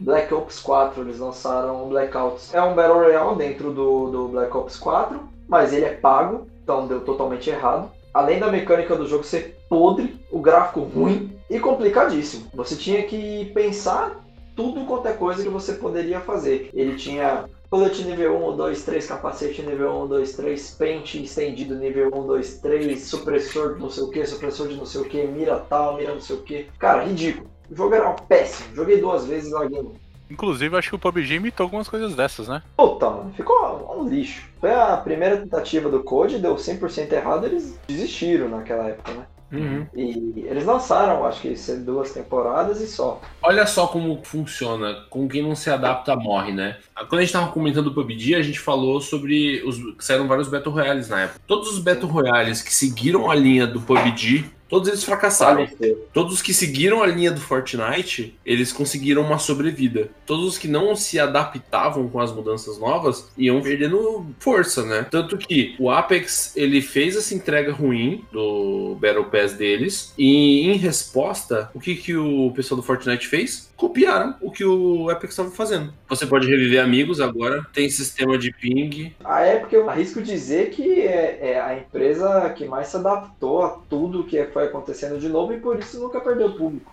[0.00, 2.54] Black Ops 4, eles lançaram o Blackouts.
[2.54, 6.86] É um Battle Royale dentro do, do Black Ops 4, mas ele é pago, então
[6.86, 7.90] deu totalmente errado.
[8.12, 12.46] Além da mecânica do jogo ser podre, o gráfico ruim e complicadíssimo.
[12.54, 14.22] Você tinha que pensar
[14.54, 16.68] tudo quanto é coisa que você poderia fazer.
[16.74, 22.10] Ele tinha colete nível 1, 2, 3, capacete nível 1, 2, 3, pente estendido nível
[22.14, 25.26] 1, 2, 3, supressor de não sei o que, supressor de não sei o que,
[25.26, 26.66] mira tal, mira não sei o que.
[26.78, 27.50] Cara, ridículo.
[27.70, 28.74] O jogo era péssimo.
[28.74, 29.82] Joguei duas vezes e larguei.
[30.32, 32.62] Inclusive, acho que o PUBG imitou algumas coisas dessas, né?
[32.76, 34.48] Puta, mano, ficou um lixo.
[34.60, 39.26] Foi a primeira tentativa do Code, deu 100% errado, eles desistiram naquela época, né?
[39.94, 43.20] E eles lançaram, acho que ser duas temporadas e só.
[43.42, 45.04] Olha só como funciona.
[45.10, 46.78] Com quem não se adapta, morre, né?
[47.08, 49.76] Quando a gente tava comentando o PUBG, a gente falou sobre os.
[49.96, 51.40] que saíram vários Battle Royales na época.
[51.46, 55.68] Todos os Battle Royales que seguiram a linha do PUBG, todos eles fracassaram.
[56.14, 60.08] Todos os que seguiram a linha do Fortnite, eles conseguiram uma sobrevida.
[60.24, 65.06] Todos os que não se adaptavam com as mudanças novas iam perdendo força, né?
[65.10, 70.78] Tanto que o Apex, ele fez essa entrega ruim do Battle Pass deles e em
[70.78, 73.70] resposta, o que que o pessoal do Fortnite fez?
[73.76, 75.92] Copiaram o que o Apex estava fazendo.
[76.08, 79.14] Você pode reviver amigos agora, tem sistema de ping.
[79.22, 83.68] A época eu arrisco dizer que é, é a empresa que mais se adaptou a
[83.90, 86.90] tudo que foi acontecendo de novo e por isso nunca perdeu público.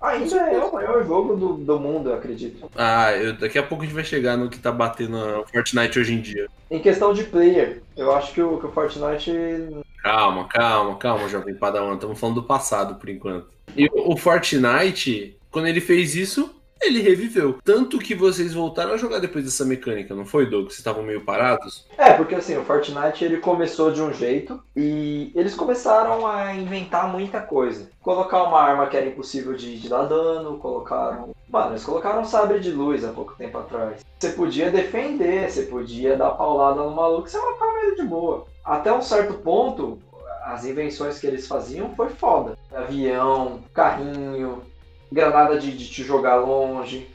[0.00, 2.70] Ainda é o maior jogo do, do mundo, eu acredito.
[2.74, 5.98] Ah, eu- daqui a pouco a gente vai chegar no que tá batendo o Fortnite
[5.98, 6.46] hoje em dia.
[6.70, 9.30] Em questão de player, eu acho que o, que o Fortnite
[10.02, 11.94] Calma, calma, calma, jovem Padawan.
[11.94, 13.48] Estamos falando do passado por enquanto.
[13.76, 16.50] E o o Fortnite, quando ele fez isso,
[16.80, 17.58] ele reviveu.
[17.64, 20.66] Tanto que vocês voltaram a jogar depois dessa mecânica, não foi, Doug?
[20.66, 21.86] Vocês estavam meio parados?
[21.96, 27.08] É, porque assim, o Fortnite ele começou de um jeito e eles começaram a inventar
[27.08, 27.90] muita coisa.
[28.02, 31.34] Colocar uma arma que era impossível de, de dar dano, colocaram.
[31.48, 34.00] Mano, eles colocaram um sabre de luz há pouco tempo atrás.
[34.18, 38.46] Você podia defender, você podia dar paulada no maluco, você matava ele de boa.
[38.64, 39.98] Até um certo ponto,
[40.44, 42.56] as invenções que eles faziam foi foda.
[42.74, 44.62] Avião, carrinho,
[45.10, 47.08] granada de, de te jogar longe,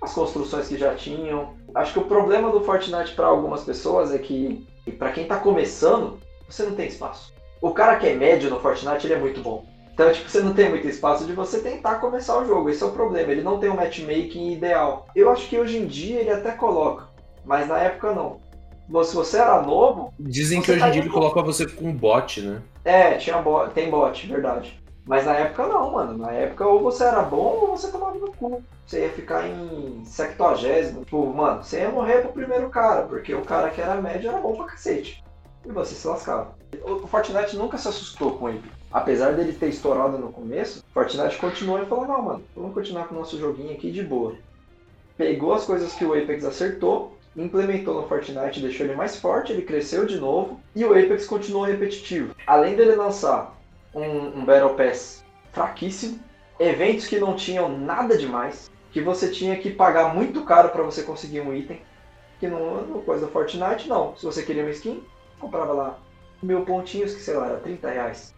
[0.00, 1.54] as construções que já tinham.
[1.74, 4.66] Acho que o problema do Fortnite para algumas pessoas é que,
[4.98, 6.18] para quem tá começando,
[6.48, 7.32] você não tem espaço.
[7.60, 9.64] O cara que é médio no Fortnite, ele é muito bom.
[9.92, 12.68] Então, tipo, você não tem muito espaço de você tentar começar o jogo.
[12.68, 13.32] Esse é o problema.
[13.32, 15.06] Ele não tem um matchmaking ideal.
[15.16, 17.08] Eu acho que hoje em dia ele até coloca,
[17.46, 18.38] mas na época não.
[19.04, 22.42] Se você era novo, Dizem que hoje tá em dia ele coloca você com bot,
[22.42, 22.62] né?
[22.84, 24.78] é, tinha bot, tem bot, verdade.
[25.06, 26.18] Mas na época não, mano.
[26.18, 28.62] Na época ou você era bom ou você tomava no cu.
[28.84, 31.04] Você ia ficar em 70.
[31.04, 34.38] Tipo, mano, você ia morrer pro primeiro cara, porque o cara que era médio era
[34.38, 35.22] bom pra cacete.
[35.64, 36.54] E você se lascava.
[36.82, 38.62] O o Fortnite nunca se assustou com ele.
[38.92, 43.06] Apesar dele ter estourado no começo, o Fortnite continuou e falou, não, mano, vamos continuar
[43.06, 44.34] com o nosso joguinho aqui de boa.
[45.16, 49.62] Pegou as coisas que o Apex acertou implementou no Fortnite, deixou ele mais forte, ele
[49.62, 52.34] cresceu de novo e o Apex continuou repetitivo.
[52.46, 53.55] Além dele lançar
[53.96, 56.20] um, um Battle Pass fraquíssimo,
[56.60, 61.02] eventos que não tinham nada demais, que você tinha que pagar muito caro para você
[61.02, 61.80] conseguir um item,
[62.38, 64.14] que não no coisa do Fortnite não.
[64.16, 65.02] Se você queria uma skin,
[65.40, 65.98] comprava lá
[66.42, 68.35] mil pontinhos, que sei lá, era 30 reais.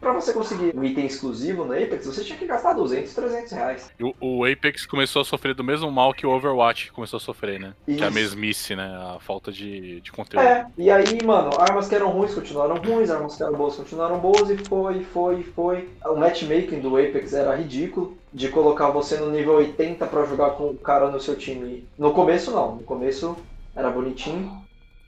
[0.00, 3.90] Pra você conseguir um item exclusivo no Apex, você tinha que gastar 200, 300 reais.
[4.00, 7.58] O, o Apex começou a sofrer do mesmo mal que o Overwatch começou a sofrer,
[7.58, 7.74] né?
[7.84, 8.14] Que é a Isso.
[8.14, 8.84] mesmice, né?
[8.84, 10.44] A falta de, de conteúdo.
[10.44, 14.18] É, e aí, mano, armas que eram ruins continuaram ruins, armas que eram boas continuaram
[14.18, 15.88] boas, e foi, foi, foi.
[16.04, 20.70] O matchmaking do Apex era ridículo, de colocar você no nível 80 pra jogar com
[20.70, 21.86] o cara no seu time.
[21.98, 22.76] No começo, não.
[22.76, 23.36] No começo
[23.74, 24.65] era bonitinho.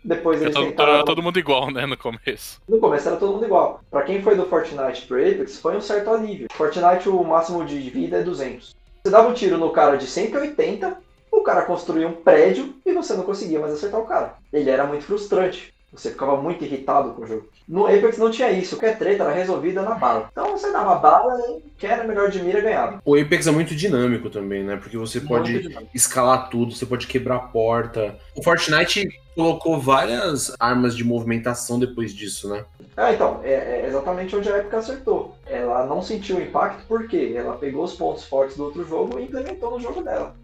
[0.09, 0.95] Depois eles todo, tentaram...
[0.95, 1.85] era todo mundo igual, né?
[1.85, 2.61] No começo.
[2.67, 3.83] No começo era todo mundo igual.
[3.91, 6.49] Pra quem foi do Fortnite pro Apex, foi um certo alívio.
[6.51, 8.75] Fortnite, o máximo de vida é 200.
[9.05, 10.97] Você dava um tiro no cara de 180,
[11.31, 14.37] o cara construía um prédio e você não conseguia mais acertar o cara.
[14.51, 15.75] Ele era muito frustrante.
[15.93, 17.49] Você ficava muito irritado com o jogo.
[17.67, 18.77] No Apex não tinha isso.
[18.77, 20.29] Qualquer treta era resolvida na bala.
[20.31, 23.01] Então você dava bala e quem era melhor de mira ganhava.
[23.05, 24.77] O Apex é muito dinâmico também, né?
[24.77, 25.91] Porque você pode dinâmico.
[25.95, 28.19] escalar tudo, você pode quebrar a porta.
[28.37, 32.65] O Fortnite colocou várias armas de movimentação depois disso, né?
[32.97, 35.37] Ah, então, é, é exatamente onde a Epic acertou.
[35.47, 39.25] Ela não sentiu o impacto porque ela pegou os pontos fortes do outro jogo e
[39.25, 40.35] implementou no jogo dela.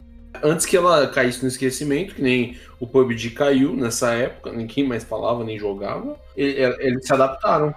[0.42, 5.04] Antes que ela caísse no esquecimento, que nem o PUBG caiu nessa época, ninguém mais
[5.04, 7.74] falava nem jogava, eles se adaptaram.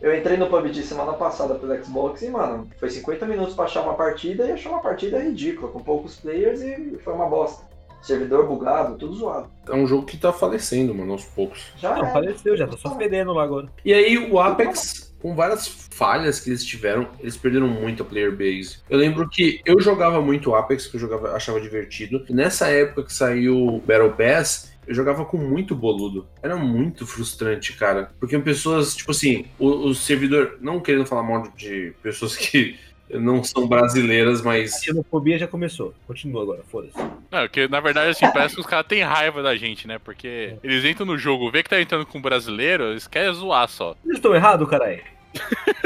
[0.00, 3.82] Eu entrei no PUBG semana passada pelo Xbox e, mano, foi 50 minutos pra achar
[3.82, 7.68] uma partida e achar uma partida ridícula, com poucos players e foi uma bosta.
[8.00, 9.50] Servidor bugado, tudo zoado.
[9.68, 11.66] É um jogo que tá falecendo, mano, aos poucos.
[11.76, 12.12] Já Não, é.
[12.12, 13.68] faleceu, já tá só fedendo lá agora.
[13.84, 18.32] E aí o Apex, com várias falhas que eles tiveram, eles perderam muito a player
[18.32, 18.78] base.
[18.88, 22.24] Eu lembro que eu jogava muito Apex, que eu jogava, achava divertido.
[22.28, 26.26] Nessa época que saiu Battle Pass, eu jogava com muito boludo.
[26.42, 28.10] Era muito frustrante, cara.
[28.18, 32.76] Porque pessoas, tipo assim, o, o servidor, não querendo falar mal de pessoas que
[33.14, 35.94] não são brasileiras, A mas xenofobia já começou.
[36.06, 36.96] Continua agora, foda-se.
[36.96, 39.98] Não, porque na verdade, assim, parece que os caras têm raiva da gente, né?
[39.98, 43.68] Porque eles entram no jogo, vê que tá entrando com um brasileiro, eles querem zoar
[43.68, 43.94] só.
[44.04, 45.02] Eu estou errado, caralho?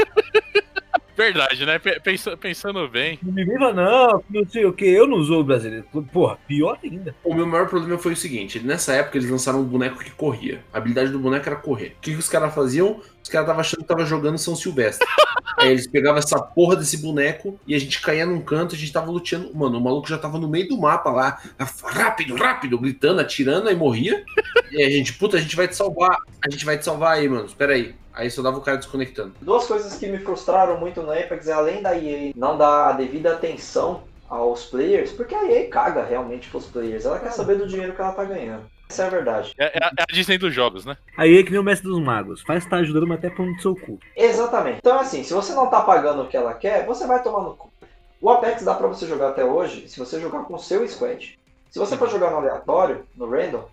[1.17, 1.79] Verdade, né?
[1.79, 3.21] Pe- pensa- pensando bem.
[3.23, 4.85] Não me viva não, não sei o que.
[4.85, 5.85] Eu não sou brasileiro.
[6.13, 7.15] Porra, pior ainda.
[7.23, 10.65] O meu maior problema foi o seguinte: nessa época eles lançaram um boneco que corria.
[10.73, 11.95] A habilidade do boneco era correr.
[11.99, 13.01] O que, que os caras faziam?
[13.23, 15.07] Os caras estavam achando que tava jogando São Silvestre.
[15.59, 18.93] Aí eles pegavam essa porra desse boneco e a gente caía num canto, a gente
[18.93, 19.55] tava luteando.
[19.55, 21.41] Mano, o maluco já tava no meio do mapa lá,
[21.85, 24.25] rápido, rápido, gritando, atirando, aí morria.
[24.71, 26.19] E aí a gente, puta, a gente vai te salvar.
[26.45, 27.47] A gente vai te salvar aí, mano.
[27.47, 27.95] Espera aí.
[28.13, 29.35] Aí só dava o cara desconectando.
[29.41, 32.93] Duas coisas que me frustraram muito no Apex é além da EA não dar a
[32.93, 37.05] devida atenção aos players, porque a EA caga realmente pros players.
[37.05, 38.65] Ela quer saber do dinheiro que ela tá ganhando.
[38.95, 39.55] Essa é a verdade.
[39.59, 40.97] É, é a- é a Disney dos jogos, né?
[41.17, 42.43] Aí é que nem o mestre dos magos.
[42.43, 43.99] Faz estar ajudando, mas até pão no seu cu.
[44.17, 44.79] Exatamente.
[44.79, 47.57] Então, assim, se você não tá pagando o que ela quer, você vai tomar no
[47.57, 47.73] cu.
[48.21, 51.37] O Apex dá pra você jogar até hoje se você jogar com o seu squad.
[51.73, 53.65] Se você for jogar no aleatório, no random,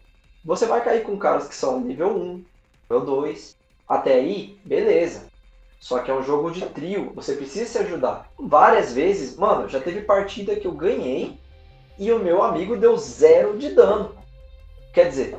[0.44, 2.44] você vai cair com caras que são nível 1,
[2.90, 3.56] nível 2.
[3.88, 5.28] Até aí, beleza.
[5.80, 8.28] Só que é um jogo de trio, você precisa se ajudar.
[8.40, 11.40] Várias vezes, mano, já teve partida que eu ganhei
[12.00, 14.16] e o meu amigo deu zero de dano.
[14.94, 15.36] Quer dizer,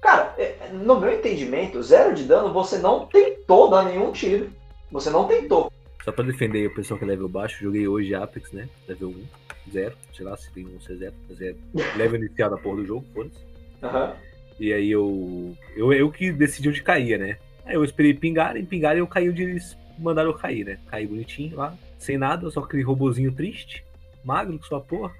[0.00, 4.50] cara, é- no meu entendimento, zero de dano você não tentou dar nenhum tiro.
[4.90, 5.70] Você não tentou.
[6.04, 8.68] Só pra defender o pessoal que é level baixo, joguei hoje Apex, né?
[8.86, 9.24] Level 1,
[9.72, 9.96] 0.
[10.14, 11.56] Sei lá se tem um C 0, 0.
[11.96, 13.40] Level inicial da porra do jogo, foda-se.
[13.82, 14.14] Aham.
[14.58, 15.92] E aí eu, eu.
[15.92, 17.38] Eu que decidi onde caía, né?
[17.64, 20.78] Aí eu esperei pingar, e pingar e eu caí onde eles mandaram eu cair, né?
[20.86, 23.84] Caí bonitinho lá, sem nada, só aquele robozinho triste,
[24.24, 25.12] magro que sua porra.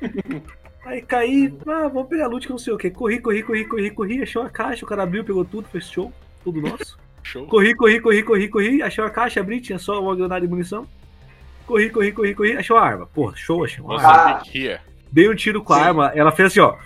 [0.86, 2.90] Aí caí, ah, vamos pegar loot que não sei o que.
[2.90, 6.12] Corri, corri, corri, corri, corri, achei uma caixa, o cara abriu, pegou tudo, fez show,
[6.44, 6.96] tudo nosso.
[7.26, 7.44] Show.
[7.48, 10.86] Corri, corri, corri, corri, corri, achei uma caixa, abri, tinha só uma granada de munição.
[11.66, 13.06] Corri, corri, corri, corri, achei uma arma.
[13.06, 14.42] Porra, show, achei uma Nossa, arma.
[14.44, 14.80] Ah.
[15.10, 15.82] Dei um tiro com a Sim.
[15.82, 16.76] arma, ela fez assim, ó.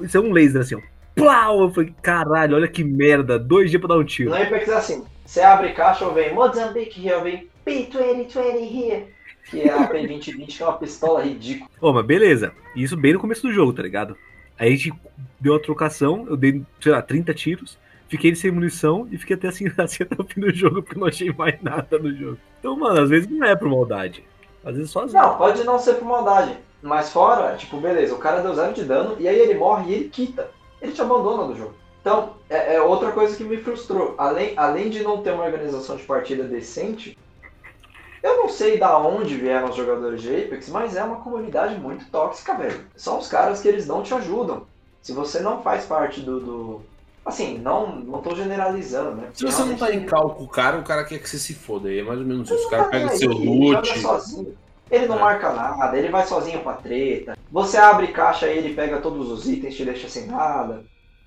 [0.00, 0.80] Isso é um laser assim, ó.
[1.16, 1.62] Plau!
[1.62, 3.40] Eu falei, caralho, olha que merda.
[3.40, 4.30] Dois dias pra dar um tiro.
[4.30, 9.06] No Apex é assim, você abre caixa ou vem Mozambique here, vem P2020 here.
[9.50, 11.70] Que é a P2020, que é uma pistola ridícula.
[11.80, 12.52] Ô, mas beleza.
[12.76, 14.16] Isso bem no começo do jogo, tá ligado?
[14.58, 14.92] Aí a gente
[15.40, 17.78] deu uma trocação, eu dei, sei lá, 30 tiros,
[18.08, 21.06] fiquei sem munição e fiquei até assim, assim até o fim do jogo, porque não
[21.06, 22.38] achei mais nada no jogo.
[22.58, 24.24] Então, mano, às vezes não é por maldade.
[24.64, 25.22] Às vezes só azar.
[25.22, 26.56] Não, pode não ser por maldade.
[26.82, 29.94] Mas fora, tipo, beleza, o cara deu zero de dano e aí ele morre e
[29.94, 30.50] ele quita.
[30.80, 31.74] Ele te abandona do jogo.
[32.00, 34.14] Então, é, é outra coisa que me frustrou.
[34.16, 37.18] Além, além de não ter uma organização de partida decente,
[38.22, 42.04] eu não sei da onde vieram os jogadores de Apex, mas é uma comunidade muito
[42.10, 42.80] tóxica, velho.
[42.96, 44.62] São os caras que eles não te ajudam.
[45.02, 46.40] Se você não faz parte do.
[46.40, 46.80] do-
[47.24, 49.28] assim, não, não tô generalizando, né?
[49.34, 51.38] Se você não tá em Realmente, cal com o cara, o cara quer que você
[51.38, 51.88] se foda.
[51.88, 52.66] aí É mais ou menos isso.
[52.66, 53.98] O cara tá pega nem seu aí, Ele loot.
[54.00, 54.54] sozinho.
[54.90, 55.20] Ele não É.
[55.20, 57.36] marca nada, ele vai sozinho pra treta.
[57.52, 60.82] Você abre caixa, ele pega todos os itens, te deixa sem nada.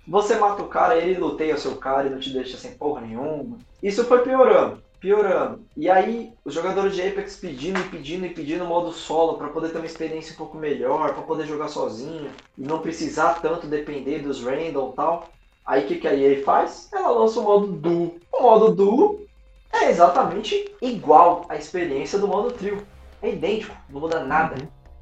[0.07, 3.01] Você mata o cara, ele luteia o seu cara e não te deixa sem porra
[3.01, 3.57] nenhuma.
[3.83, 5.65] Isso foi piorando, piorando.
[5.75, 9.69] E aí, os jogadores de Apex pedindo e pedindo e pedindo modo solo pra poder
[9.69, 14.19] ter uma experiência um pouco melhor, pra poder jogar sozinho e não precisar tanto depender
[14.19, 15.29] dos random e tal.
[15.65, 16.87] Aí o que, que a EA faz?
[16.93, 18.15] Ela lança o modo duo.
[18.31, 19.25] O modo duo
[19.73, 22.85] é exatamente igual à experiência do modo trio.
[23.21, 24.55] É idêntico, não muda nada.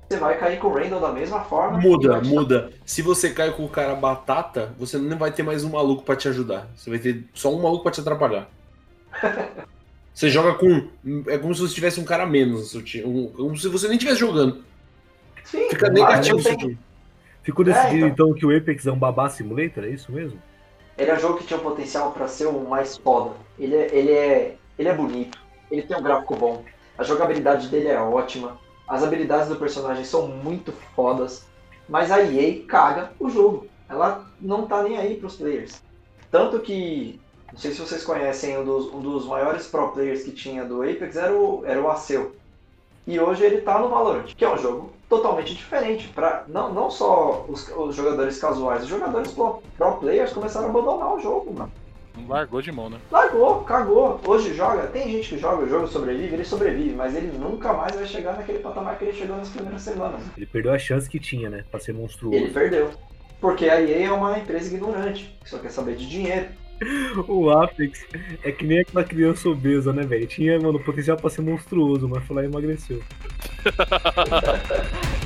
[0.08, 1.78] Você vai cair com o Randall da mesma forma.
[1.78, 2.72] Muda, muda.
[2.86, 6.16] Se você cai com o cara batata, você não vai ter mais um maluco pra
[6.16, 6.68] te ajudar.
[6.76, 8.50] Você vai ter só um maluco pra te atrapalhar.
[10.20, 10.86] Você joga com.
[11.28, 13.06] É como se você tivesse um cara a menos no seu time.
[13.06, 14.66] um- Como se você nem estivesse jogando.
[15.46, 16.78] Sim, Fica negativo eu isso tenho- aqui.
[17.42, 18.34] Ficou decidido É, então.
[18.34, 20.38] que o Apex é um babá simulator, é isso mesmo?
[20.98, 23.32] Ele é um jogo que tinha potencial pra ser o mais foda.
[23.58, 25.40] Ele é, ele é, ele é bonito.
[25.72, 26.66] Ele tem um gráfico bom.
[26.98, 28.60] A jogabilidade dele é ótima.
[28.86, 31.46] As habilidades do personagem são muito fodas.
[31.88, 33.68] Mas a EA caga o jogo.
[33.88, 35.82] Ela não tá nem aí pros players.
[36.30, 37.22] Tanto que,
[37.52, 40.82] não sei se vocês conhecem, um dos, um dos maiores pro players que tinha do
[40.84, 42.36] Apex era o, era o Aceu.
[43.08, 46.08] E hoje ele tá no Valorant, que é um jogo totalmente diferente.
[46.10, 50.70] Pra, não, não só os, os jogadores casuais, os jogadores pro, pro players começaram a
[50.70, 51.72] abandonar o jogo, mano.
[52.28, 53.00] Largou de mão, né?
[53.10, 54.20] Largou, cagou.
[54.28, 54.88] Hoje joga.
[54.88, 58.36] Tem gente que joga o jogo sobrevive, ele sobrevive, mas ele nunca mais vai chegar
[58.36, 60.22] naquele patamar que ele chegou nas primeiras semanas.
[60.36, 61.64] Ele perdeu a chance que tinha, né?
[61.72, 62.54] Pra ser Ele monstruoso.
[62.54, 62.92] perdeu.
[63.40, 66.48] Porque a EA é uma empresa ignorante, que só quer saber de dinheiro.
[67.28, 68.06] O Apex
[68.44, 70.26] é que nem aquela criança obesa, né, velho?
[70.28, 73.02] Tinha, mano, potencial pra ser monstruoso, mas foi lá e emagreceu.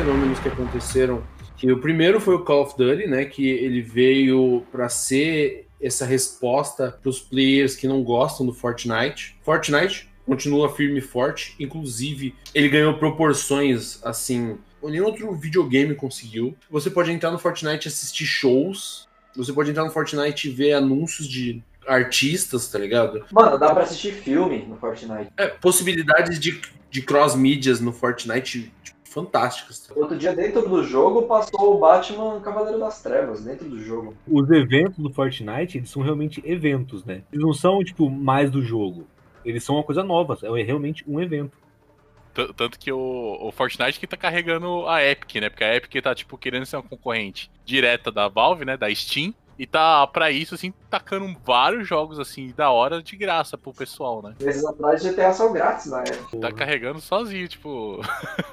[0.00, 1.22] fenômenos que aconteceram.
[1.58, 3.26] Que o primeiro foi o Call of Duty, né?
[3.26, 9.38] Que ele veio para ser essa resposta para os players que não gostam do Fortnite.
[9.42, 14.56] Fortnite continua firme e forte, inclusive ele ganhou proporções assim.
[14.82, 16.56] Nenhum outro videogame conseguiu.
[16.70, 19.06] Você pode entrar no Fortnite e assistir shows.
[19.36, 23.26] Você pode entrar no Fortnite e ver anúncios de artistas, tá ligado?
[23.30, 25.30] Mano, dá pra assistir filme no Fortnite.
[25.36, 26.58] É, possibilidades de,
[26.90, 29.80] de cross-mídias no Fortnite tipo, fantásticas.
[29.86, 29.94] tá?
[29.96, 34.14] Outro dia, dentro do jogo, passou o Batman Cavaleiro das Trevas, dentro do jogo.
[34.26, 37.22] Os eventos do Fortnite, eles são realmente eventos, né?
[37.32, 39.06] Eles não são, tipo, mais do jogo.
[39.44, 41.58] Eles são uma coisa nova, é realmente um evento.
[42.32, 45.48] T- Tanto que o, o Fortnite que tá carregando a Epic, né?
[45.50, 48.76] Porque a Epic tá, tipo, querendo ser uma concorrente direta da Valve, né?
[48.76, 49.34] Da Steam.
[49.60, 54.22] E tá, pra isso, assim, tacando vários jogos, assim, da hora de graça pro pessoal,
[54.22, 54.34] né?
[54.40, 56.38] Meses atrás, GTA são grátis na época.
[56.38, 58.00] Tá carregando sozinho, tipo,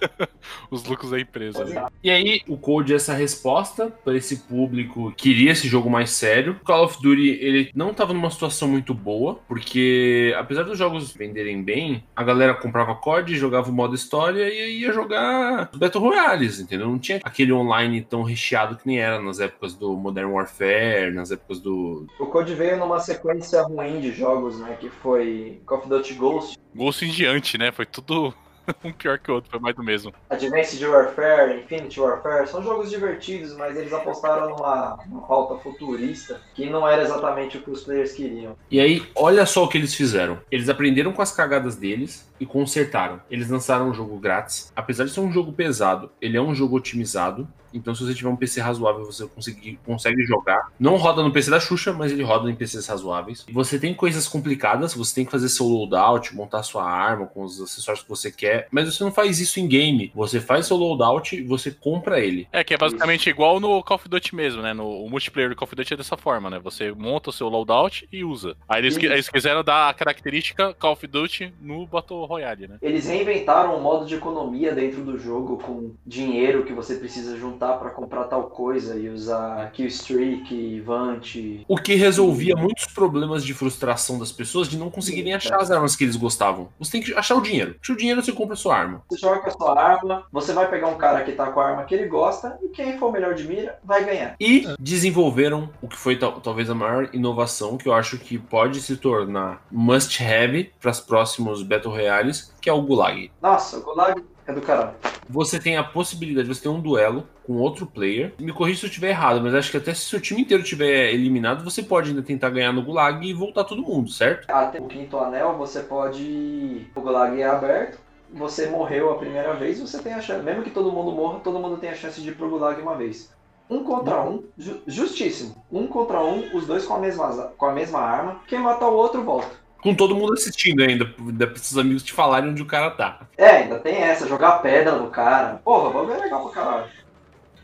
[0.70, 1.64] os lucros da empresa.
[1.64, 1.86] né?
[2.04, 6.10] E aí, o Code é essa resposta para esse público que queria esse jogo mais
[6.10, 6.58] sério.
[6.62, 11.14] O Call of Duty, ele não tava numa situação muito boa, porque apesar dos jogos
[11.14, 16.60] venderem bem, a galera comprava COD, jogava o modo história e ia jogar Battle Royales,
[16.60, 16.88] entendeu?
[16.88, 21.32] Não tinha aquele online tão recheado que nem era nas épocas do Modern Warfare, nas
[21.32, 22.06] épocas do...
[22.20, 24.78] O Code veio numa sequência ruim de jogos, né?
[24.80, 27.72] Que foi Call of Duty Ghost, Ghost em diante, né?
[27.72, 28.34] Foi tudo
[28.84, 30.14] um pior que o outro, foi mais do mesmo.
[30.30, 32.48] Advanced Warfare, Infinity Warfare.
[32.48, 37.62] São jogos divertidos, mas eles apostaram numa, numa pauta futurista que não era exatamente o
[37.62, 38.56] que os players queriam.
[38.70, 40.40] E aí, olha só o que eles fizeram.
[40.52, 43.22] Eles aprenderam com as cagadas deles e consertaram.
[43.30, 44.72] Eles lançaram um jogo grátis.
[44.76, 47.48] Apesar de ser um jogo pesado, ele é um jogo otimizado.
[47.78, 50.72] Então, se você tiver um PC razoável, você consegue, consegue jogar.
[50.80, 53.46] Não roda no PC da Xuxa, mas ele roda em PCs razoáveis.
[53.52, 57.62] Você tem coisas complicadas, você tem que fazer seu loadout, montar sua arma com os
[57.62, 58.68] acessórios que você quer.
[58.72, 60.12] Mas você não faz isso em game.
[60.16, 62.48] Você faz seu loadout e você compra ele.
[62.52, 64.74] É, que é basicamente igual no Call of Duty mesmo, né?
[64.74, 66.60] No o multiplayer do Call of Duty é dessa forma, né?
[66.60, 68.56] Você monta o seu loadout e usa.
[68.68, 72.78] Aí eles, eles quiseram dar a característica Call of Duty no Battle Royale, né?
[72.82, 77.67] Eles reinventaram um modo de economia dentro do jogo com dinheiro que você precisa juntar
[77.74, 81.64] pra comprar tal coisa e usar Killstreak, Vant.
[81.68, 85.96] O que resolvia muitos problemas de frustração das pessoas de não conseguirem achar as armas
[85.96, 86.70] que eles gostavam.
[86.80, 87.76] Você tem que achar o dinheiro.
[87.82, 89.04] Achar o dinheiro, você compra compra sua arma.
[89.10, 91.84] Você joga a sua arma, você vai pegar um cara que tá com a arma
[91.84, 94.38] que ele gosta, e quem for o melhor de mira vai ganhar.
[94.40, 98.80] E desenvolveram o que foi tal- talvez a maior inovação que eu acho que pode
[98.82, 103.30] se tornar must have para os próximos Battle Royales, que é o Gulag.
[103.42, 104.92] Nossa, o Gulag é do caralho.
[105.30, 108.34] Você tem a possibilidade, você tem um duelo com outro player.
[108.38, 111.14] Me corrija se eu estiver errado, mas acho que até se seu time inteiro tiver
[111.14, 114.52] eliminado, você pode ainda tentar ganhar no Gulag e voltar todo mundo, certo?
[114.52, 116.86] Até o quinto anel, você pode.
[116.94, 118.00] O Gulag é aberto.
[118.34, 120.44] Você morreu a primeira vez, você tem a chance.
[120.44, 122.96] Mesmo que todo mundo morra, todo mundo tem a chance de ir pro Gulag uma
[122.96, 123.34] vez.
[123.70, 125.64] Um contra um, ju- justíssimo.
[125.72, 128.42] Um contra um, os dois com a mesma, com a mesma arma.
[128.46, 129.52] Quem matar o outro volta.
[129.82, 133.22] Com todo mundo assistindo ainda, ainda pra seus amigos te falarem onde o cara tá.
[133.38, 135.62] É, ainda tem essa, jogar pedra no cara.
[135.64, 136.86] Porra, o bagulho é legal pra caralho.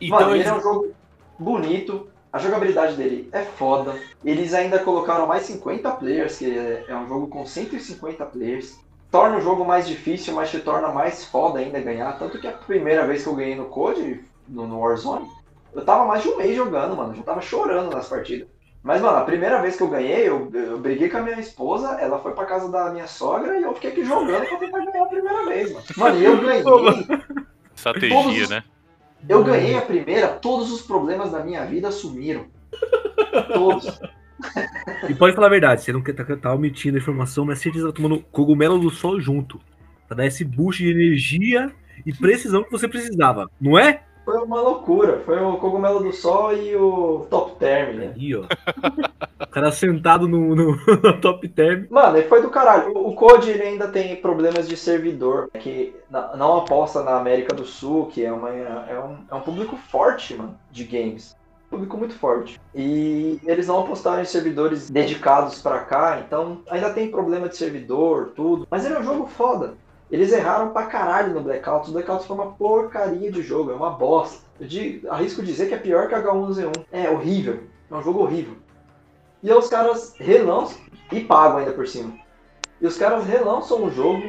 [0.07, 0.91] Então, Mano, ele é um jogo
[1.37, 3.95] bonito, a jogabilidade dele é foda.
[4.23, 8.77] Eles ainda colocaram mais 50 players, que é, é um jogo com 150 players.
[9.11, 12.17] Torna o jogo mais difícil, mas te torna mais foda ainda ganhar.
[12.17, 15.27] Tanto que a primeira vez que eu ganhei no Code, no, no Warzone,
[15.73, 17.11] eu tava mais de um mês jogando, mano.
[17.11, 18.47] Eu já tava chorando nas partidas.
[18.81, 21.97] Mas, mano, a primeira vez que eu ganhei, eu, eu briguei com a minha esposa,
[22.01, 25.03] ela foi pra casa da minha sogra e eu fiquei aqui jogando pra tentar ganhar
[25.03, 25.85] a primeira vez, mano.
[25.95, 26.63] Mano, e eu ganhei.
[27.75, 28.63] Estratégia, Todos- né?
[29.27, 32.45] Eu ganhei a primeira, todos os problemas da minha vida sumiram.
[33.53, 33.99] Todos.
[35.09, 37.87] E pode falar a verdade, você não quer tá, tá omitindo a informação, mas certeza
[37.87, 39.57] tá tomando cogumelo do sol junto.
[40.05, 41.71] Pra dar esse boost de energia
[42.05, 44.03] e precisão que você precisava, não é?
[44.25, 45.21] Foi uma loucura.
[45.25, 48.13] Foi o Cogumelo do Sol e o Top Term, né?
[48.15, 48.43] Aí, ó.
[49.53, 51.85] cara sentado no, no, no top term.
[51.89, 52.91] Mano, e foi do caralho.
[52.97, 58.07] O Code ele ainda tem problemas de servidor, que não aposta na América do Sul,
[58.07, 61.35] que é, uma, é, um, é um público forte, mano, de games.
[61.69, 62.59] Público muito forte.
[62.75, 68.31] E eles não apostaram em servidores dedicados pra cá, então ainda tem problema de servidor,
[68.35, 68.67] tudo.
[68.69, 69.73] Mas ele é um jogo foda.
[70.11, 71.89] Eles erraram pra caralho no Blackout.
[71.89, 74.43] O Blackout foi uma porcaria de jogo, é uma bosta.
[74.59, 76.85] Eu di- arrisco dizer que é pior que H1Z1.
[76.91, 77.61] É horrível.
[77.89, 78.53] É um jogo horrível.
[79.43, 80.77] E aí os caras relançam
[81.11, 82.17] e pagam ainda por cima.
[82.79, 84.23] E os caras relançam o jogo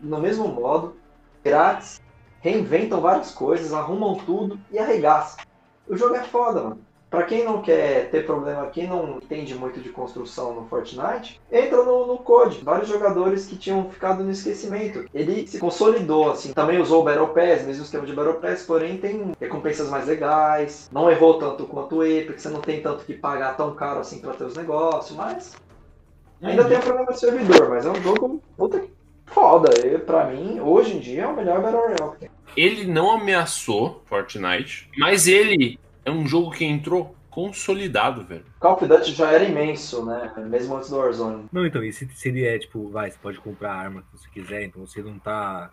[0.00, 0.96] no mesmo modo,
[1.44, 2.00] grátis,
[2.40, 5.44] reinventam várias coisas, arrumam tudo e arregaçam.
[5.86, 6.87] O jogo é foda, mano.
[7.10, 11.82] Pra quem não quer ter problema, quem não entende muito de construção no Fortnite, entra
[11.82, 12.60] no, no Code.
[12.62, 15.06] Vários jogadores que tinham ficado no esquecimento.
[15.14, 16.52] Ele se consolidou, assim.
[16.52, 20.90] Também usou o Battle Pass, mesmo esquema de Battle Pass, porém tem recompensas mais legais.
[20.92, 24.20] Não errou tanto quanto o Epic, você não tem tanto que pagar tão caro assim
[24.20, 25.56] pra ter os negócios, mas
[26.42, 28.90] Ainda tem o problema de servidor, mas é um jogo puta que
[29.26, 29.70] foda.
[29.84, 32.30] E, pra mim, hoje em dia, é o melhor Battle Royale que tem.
[32.56, 35.78] Ele não ameaçou Fortnite, mas ele
[36.08, 38.44] é um jogo que entrou consolidado, velho.
[38.58, 40.32] Call of Duty já era imenso, né?
[40.48, 41.44] Mesmo antes do Warzone.
[41.52, 44.18] Não, então, e se, se ele é tipo, vai, você pode comprar a arma que
[44.18, 45.70] você quiser, então você não tá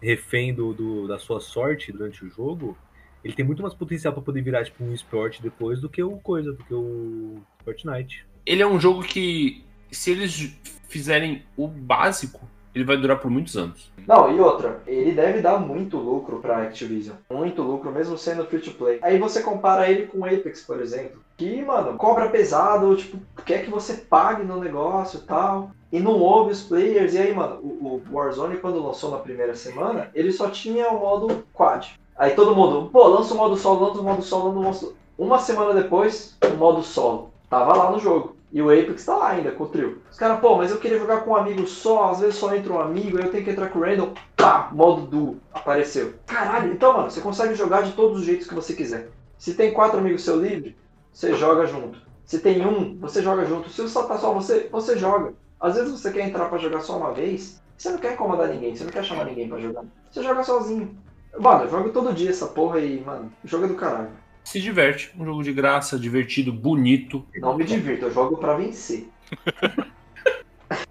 [0.00, 2.76] refém do, do- da sua sorte durante o jogo,
[3.24, 6.18] ele tem muito mais potencial pra poder virar tipo um esporte depois do que o
[6.18, 8.26] coisa, do que o Fortnite.
[8.44, 10.52] Ele é um jogo que, se eles
[10.88, 13.90] fizerem o básico, ele vai durar por muitos anos.
[14.06, 17.16] Não, e outra, ele deve dar muito lucro pra Activision.
[17.30, 18.98] Muito lucro, mesmo sendo free to play.
[19.02, 21.20] Aí você compara ele com o Apex, por exemplo.
[21.36, 25.70] Que, mano, cobra pesado, tipo, quer que você pague no negócio e tal.
[25.92, 27.14] E não ouve os players.
[27.14, 30.98] E aí, mano, o, o Warzone, quando lançou na primeira semana, ele só tinha o
[30.98, 31.86] modo quad.
[32.16, 34.76] Aí todo mundo, pô, lança o modo solo, lança o modo solo, lança o modo
[34.76, 34.96] solo.
[35.18, 37.31] Uma semana depois, o modo solo.
[37.52, 38.34] Tava lá no jogo.
[38.50, 40.00] E o Apex tá lá ainda, com o trio.
[40.10, 42.72] Os caras, pô, mas eu queria jogar com um amigo só, às vezes só entra
[42.72, 44.14] um amigo, aí eu tenho que entrar com o random.
[44.34, 46.14] Pá, modo duo, apareceu.
[46.26, 49.10] Caralho, então, mano, você consegue jogar de todos os jeitos que você quiser.
[49.36, 50.74] Se tem quatro amigos seu livre,
[51.12, 51.98] você joga junto.
[52.24, 53.68] Se tem um, você joga junto.
[53.68, 55.34] Se só tá só você, você joga.
[55.60, 58.74] Às vezes você quer entrar pra jogar só uma vez, você não quer incomodar ninguém,
[58.74, 59.84] você não quer chamar ninguém pra jogar.
[60.10, 60.96] Você joga sozinho.
[61.38, 64.21] Mano, eu jogo todo dia essa porra e, mano, jogo é do caralho.
[64.44, 65.10] Se diverte.
[65.18, 67.24] Um jogo de graça, divertido, bonito.
[67.36, 69.08] Não me divirto, eu jogo pra vencer.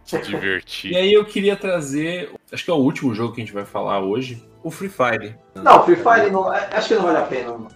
[0.04, 0.96] Se E divertir.
[0.96, 4.00] aí eu queria trazer, acho que é o último jogo que a gente vai falar
[4.02, 5.36] hoje, o Free Fire.
[5.56, 7.70] Não, Free Fire não, é, acho que não vale a pena, mano.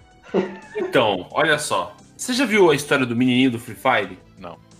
[0.76, 1.96] Então, olha só.
[2.18, 4.18] Você já viu a história do menininho do Free Fire?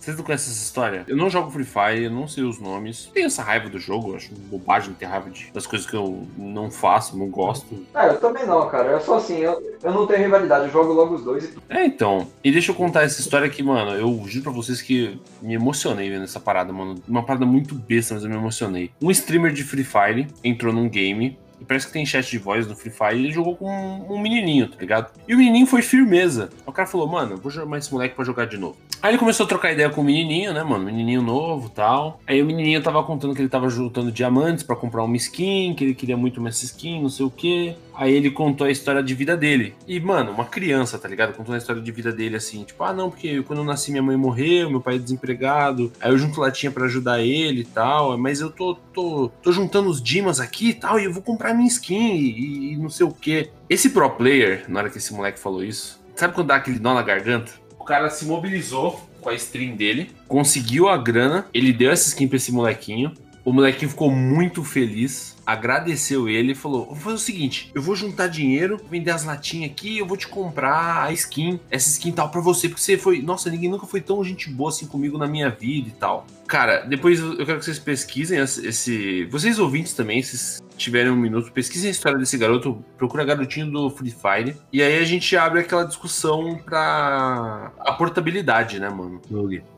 [0.06, 1.04] Vocês não conhecem essa história?
[1.08, 3.10] Eu não jogo Free Fire, eu não sei os nomes.
[3.12, 6.24] Tenho essa raiva do jogo, eu acho bobagem ter raiva de- das coisas que eu
[6.38, 7.84] não faço, não gosto.
[7.92, 8.90] É, eu também não, cara.
[8.90, 11.84] Eu sou assim, eu, eu não tenho rivalidade, eu jogo logo os dois e É,
[11.84, 12.28] então.
[12.44, 13.90] E deixa eu contar essa história aqui, mano.
[13.96, 16.94] Eu juro pra vocês que me emocionei vendo essa parada, mano.
[17.08, 18.92] Uma parada muito besta, mas eu me emocionei.
[19.02, 22.66] Um streamer de Free Fire entrou num game E parece que tem chat de voz
[22.66, 25.10] no Free Fire ele jogou com um, um menininho, tá ligado?
[25.26, 26.50] E o menininho foi firmeza.
[26.64, 28.76] O cara falou, mano, vou chamar esse moleque pra jogar de novo.
[29.02, 30.84] Aí ele começou a trocar ideia com o menininho, né, mano?
[30.84, 32.20] Menininho novo tal.
[32.26, 35.84] Aí o menininho tava contando que ele tava juntando diamantes pra comprar uma skin, que
[35.84, 37.76] ele queria muito uma skin, não sei o quê.
[37.94, 39.74] Aí ele contou a história de vida dele.
[39.86, 41.34] E, mano, uma criança, tá ligado?
[41.34, 44.02] Contou a história de vida dele assim, tipo, ah, não, porque quando eu nasci minha
[44.02, 45.92] mãe morreu, meu pai é desempregado.
[46.00, 48.16] Aí eu junto latinha pra ajudar ele e tal.
[48.18, 51.45] Mas eu tô, tô, tô juntando os dimas aqui e tal, e eu vou comprar
[51.54, 53.50] minha skin e, e não sei o quê.
[53.68, 56.94] Esse pro player, na hora que esse moleque falou isso, sabe quando dá aquele nó
[56.94, 57.52] na garganta?
[57.78, 62.28] O cara se mobilizou com a stream dele, conseguiu a grana, ele deu essa skin
[62.28, 63.12] pra esse molequinho.
[63.44, 67.94] O molequinho ficou muito feliz, agradeceu ele e falou: Vou fazer o seguinte, eu vou
[67.94, 72.28] juntar dinheiro, vender as latinhas aqui, eu vou te comprar a skin, essa skin tal
[72.30, 73.22] pra você, porque você foi.
[73.22, 76.26] Nossa, ninguém nunca foi tão gente boa assim comigo na minha vida e tal.
[76.46, 79.24] Cara, depois eu quero que vocês pesquisem esse.
[79.26, 83.90] Vocês ouvintes também, se tiverem um minuto, pesquisem a história desse garoto, procura garotinho do
[83.90, 84.56] Free Fire.
[84.72, 89.20] E aí a gente abre aquela discussão pra a portabilidade, né, mano?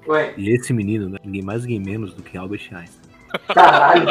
[0.07, 1.19] Ué, E esse menino, né?
[1.25, 3.08] Ninguém mais, ninguém menos do que Albert Einstein.
[3.55, 4.07] Caralho.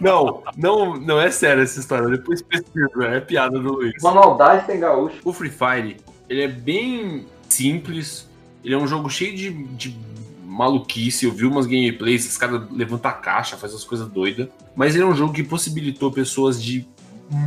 [0.00, 2.08] Não, não, não é sério essa história.
[2.08, 4.02] Depois pesquisa, é piada do Luiz.
[4.02, 5.16] Uma maldade tem gaúcho.
[5.24, 5.96] O Free Fire,
[6.28, 8.28] ele é bem simples.
[8.64, 9.96] Ele é um jogo cheio de, de
[10.44, 11.26] maluquice.
[11.26, 14.48] Eu vi umas gameplays, os caras levantam a caixa, fazem as coisas doidas.
[14.74, 16.86] Mas ele é um jogo que possibilitou pessoas de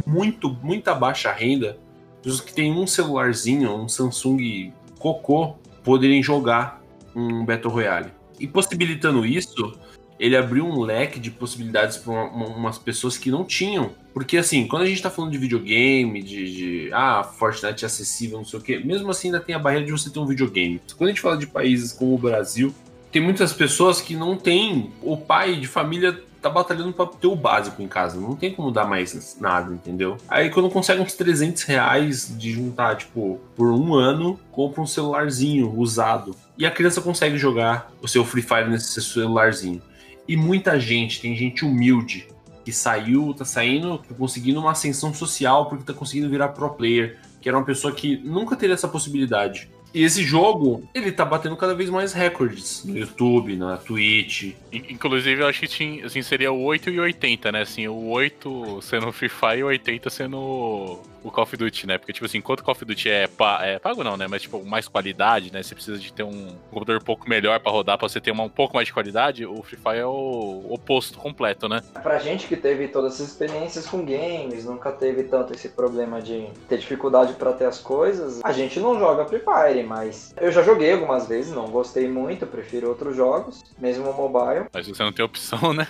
[0.06, 1.78] muito, muita baixa renda,
[2.22, 6.82] pessoas que têm um celularzinho, um Samsung cocô, poderem jogar
[7.16, 8.17] um Battle Royale.
[8.40, 9.78] E possibilitando isso,
[10.20, 13.92] ele abriu um leque de possibilidades para umas pessoas que não tinham.
[14.14, 18.38] Porque assim, quando a gente tá falando de videogame, de, de ah, Fortnite é acessível,
[18.38, 20.82] não sei o quê, mesmo assim ainda tem a barreira de você ter um videogame.
[20.98, 22.74] Quando a gente fala de países como o Brasil,
[23.12, 27.36] tem muitas pessoas que não têm, o pai de família tá batalhando pra ter o
[27.36, 30.18] básico em casa, não tem como dar mais nada, entendeu?
[30.28, 35.74] Aí quando consegue uns 300 reais de juntar, tipo, por um ano, compra um celularzinho
[35.78, 36.36] usado.
[36.58, 39.82] E a criança consegue jogar o seu Free Fire nesse celularzinho.
[40.28, 42.28] E muita gente, tem gente humilde,
[42.66, 47.18] que saiu, tá saindo, tá conseguindo uma ascensão social porque tá conseguindo virar pro player,
[47.40, 49.70] que era uma pessoa que nunca teria essa possibilidade.
[49.94, 54.54] E esse jogo, ele tá batendo cada vez mais recordes no YouTube, na Twitch.
[54.72, 57.62] In- Inclusive, eu acho que tinha, assim, seria o 8 e o 80, né?
[57.62, 61.98] Assim, o 8 sendo Free Fire e o 80 sendo o Call of Duty, né?
[61.98, 64.28] Porque, tipo assim, enquanto o Call of Duty é, pa- é pago não, né?
[64.28, 65.62] Mas, tipo, mais qualidade, né?
[65.64, 68.44] Você precisa de ter um computador um pouco melhor pra rodar, pra você ter uma,
[68.44, 69.46] um pouco mais de qualidade.
[69.46, 71.82] O Free Fire é o oposto completo, né?
[72.02, 76.48] Pra gente que teve todas essas experiências com games, nunca teve tanto esse problema de
[76.68, 80.62] ter dificuldade pra ter as coisas, a gente não joga Free Fire, mas eu já
[80.64, 84.66] joguei algumas vezes, não gostei muito, prefiro outros jogos, mesmo mobile.
[84.74, 85.88] Mas você não tem opção, né?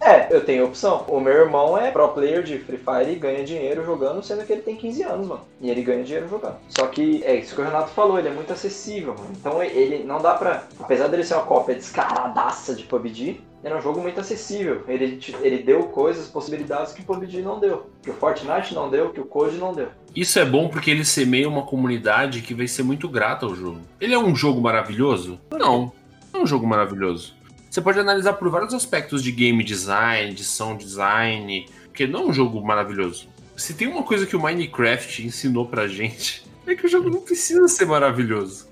[0.00, 1.04] É, eu tenho opção.
[1.08, 4.52] O meu irmão é pro player de Free Fire e ganha dinheiro jogando, sendo que
[4.52, 5.42] ele tem 15 anos, mano.
[5.60, 6.56] E ele ganha dinheiro jogando.
[6.68, 9.30] Só que é isso que o Renato falou, ele é muito acessível, mano.
[9.38, 10.64] Então ele não dá pra.
[10.78, 14.82] Apesar dele ser uma cópia descaradaça de PUBG, ele é um jogo muito acessível.
[14.88, 17.90] Ele, ele deu coisas, possibilidades que o PUBG não deu.
[18.02, 19.88] Que o Fortnite não deu, que o Code não deu.
[20.16, 23.80] Isso é bom porque ele semeia uma comunidade que vai ser muito grata ao jogo.
[24.00, 25.38] Ele é um jogo maravilhoso?
[25.52, 25.92] Não,
[26.32, 27.34] não é um jogo maravilhoso.
[27.70, 32.26] Você pode analisar por vários aspectos de game design, de sound design, porque não é
[32.26, 33.28] um jogo maravilhoso.
[33.60, 37.20] Se tem uma coisa que o Minecraft ensinou pra gente, é que o jogo não
[37.20, 38.66] precisa ser maravilhoso.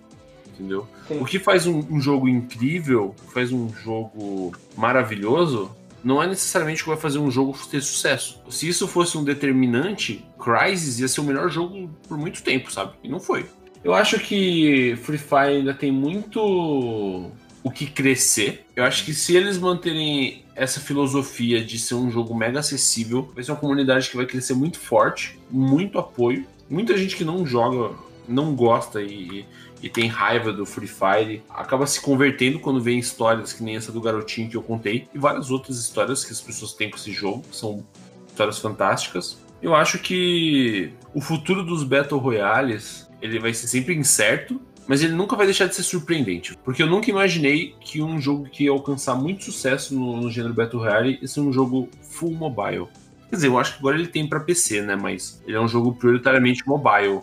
[0.48, 0.88] Entendeu?
[1.06, 1.20] Sim.
[1.20, 5.70] O que faz um, um jogo incrível, faz um jogo maravilhoso,
[6.02, 8.42] não é necessariamente o que vai fazer um jogo ter sucesso.
[8.48, 12.94] Se isso fosse um determinante, Crysis ia ser o melhor jogo por muito tempo, sabe?
[13.04, 13.44] E não foi.
[13.84, 17.30] Eu acho que Free Fire ainda tem muito
[17.62, 18.66] o que crescer.
[18.74, 23.44] Eu acho que se eles manterem essa filosofia de ser um jogo mega acessível, vai
[23.44, 26.44] ser uma comunidade que vai crescer muito forte, muito apoio.
[26.68, 27.94] Muita gente que não joga,
[28.26, 29.46] não gosta e,
[29.80, 33.92] e tem raiva do Free Fire, acaba se convertendo quando vê histórias que nem essa
[33.92, 37.12] do garotinho que eu contei, e várias outras histórias que as pessoas têm com esse
[37.12, 37.86] jogo, são
[38.26, 39.38] histórias fantásticas.
[39.62, 45.12] Eu acho que o futuro dos Battle Royales, ele vai ser sempre incerto, mas ele
[45.12, 46.56] nunca vai deixar de ser surpreendente.
[46.64, 50.54] Porque eu nunca imaginei que um jogo que ia alcançar muito sucesso no, no gênero
[50.54, 52.88] Battle Royale ia ser um jogo full mobile.
[53.28, 54.96] Quer dizer, eu acho que agora ele tem pra PC, né?
[54.96, 57.20] Mas ele é um jogo prioritariamente mobile.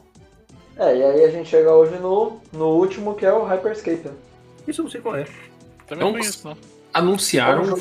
[0.78, 4.12] É, e aí a gente chega hoje no, no último que é o Hyperscape.
[4.68, 5.26] Isso eu não sei qual é.
[5.88, 6.58] Também Não não conheço, não.
[6.94, 7.78] Anunciaram.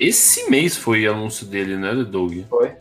[0.00, 2.38] Esse mês foi o anúncio dele, né, Doug?
[2.50, 2.72] Foi.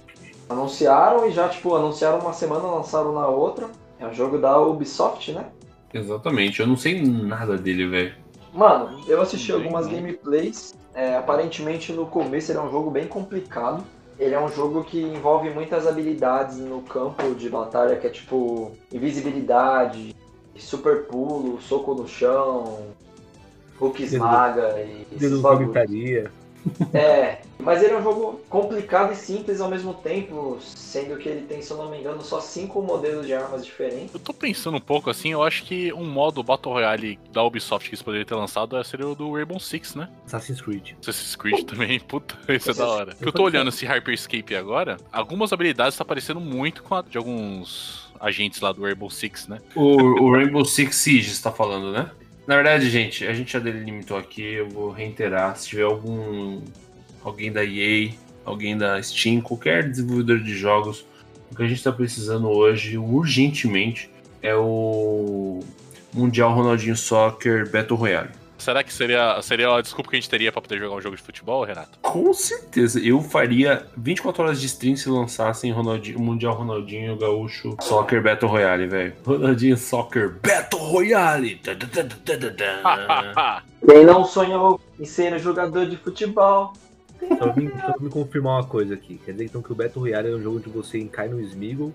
[0.49, 3.69] Anunciaram e já, tipo, anunciaram uma semana, lançaram na outra.
[3.99, 5.45] É um jogo da Ubisoft, né?
[5.93, 8.13] Exatamente, eu não sei nada dele, velho.
[8.53, 10.73] Mano, eu assisti Bem algumas gameplays.
[10.93, 13.83] É, aparentemente no começo ele é um jogo bem complicado.
[14.19, 18.71] ele é um jogo que envolve muitas habilidades no campo de batalha, que é tipo
[18.93, 20.15] invisibilidade,
[20.57, 22.79] super pulo, soco no chão,
[23.79, 26.31] hook esmaga e Dedo gritaria.
[26.93, 31.41] É, mas ele é um jogo complicado e simples ao mesmo tempo, sendo que ele
[31.41, 34.13] tem, se eu não me engano, só cinco modelos de armas diferentes.
[34.13, 37.89] Eu tô pensando um pouco assim, eu acho que um modo Battle Royale da Ubisoft
[37.89, 40.09] que eles poderiam ter lançado seria o do Rainbow Six, né?
[40.25, 40.91] Assassin's Creed.
[41.01, 43.15] Assassin's Creed também, puta, isso é da hora.
[43.19, 47.17] Eu Eu tô olhando esse Hyperscape agora, algumas habilidades tá parecendo muito com a de
[47.17, 49.59] alguns agentes lá do Rainbow Six, né?
[49.73, 52.11] O, o Rainbow Six Siege está falando, né?
[52.47, 55.55] Na verdade, gente, a gente já delimitou aqui, eu vou reiterar.
[55.55, 56.61] Se tiver algum.
[57.23, 58.11] alguém da EA,
[58.43, 61.05] alguém da Steam, qualquer desenvolvedor de jogos,
[61.51, 64.09] o que a gente está precisando hoje, urgentemente,
[64.41, 65.59] é o
[66.13, 68.40] Mundial Ronaldinho Soccer Battle Royale.
[68.61, 71.15] Será que seria, seria a desculpa que a gente teria pra poder jogar um jogo
[71.15, 71.97] de futebol, Renato?
[71.99, 78.21] Com certeza, eu faria 24 horas de stream se lançassem Ronaldinho, Mundial Ronaldinho Gaúcho Soccer
[78.21, 79.13] Battle Royale, velho.
[79.25, 81.59] Ronaldinho Soccer Battle Royale.
[83.83, 86.73] Quem não sonhou em ser um jogador de futebol?
[87.39, 89.19] Só vim, só vim confirmar uma coisa aqui.
[89.25, 91.91] Quer dizer então que o Battle Royale é um jogo onde você cai no Smeagol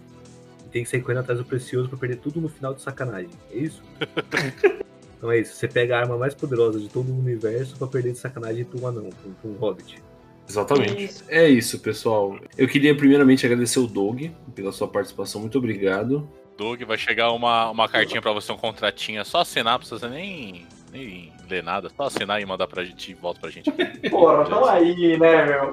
[0.66, 3.30] e tem que sair correndo atrás do Precioso pra perder tudo no final de sacanagem.
[3.52, 3.80] É isso?
[5.16, 5.54] então é isso.
[5.54, 8.78] Você pega a arma mais poderosa de todo o universo pra perder de sacanagem pra
[8.80, 10.02] um anão, pra um- pra hobbit.
[10.48, 11.04] Exatamente.
[11.04, 11.24] Isso.
[11.28, 12.38] É isso, pessoal.
[12.56, 14.22] Eu queria primeiramente agradecer o Doug
[14.54, 15.40] pela sua participação.
[15.40, 16.28] Muito obrigado.
[16.56, 20.08] Doug, vai chegar uma, uma cartinha pra você, um contratinho, é só assinar, não precisa
[20.08, 23.70] nem, nem ler nada, só assinar e mandar pra gente e volta pra gente.
[24.08, 25.72] Porra, tamo aí, né, meu?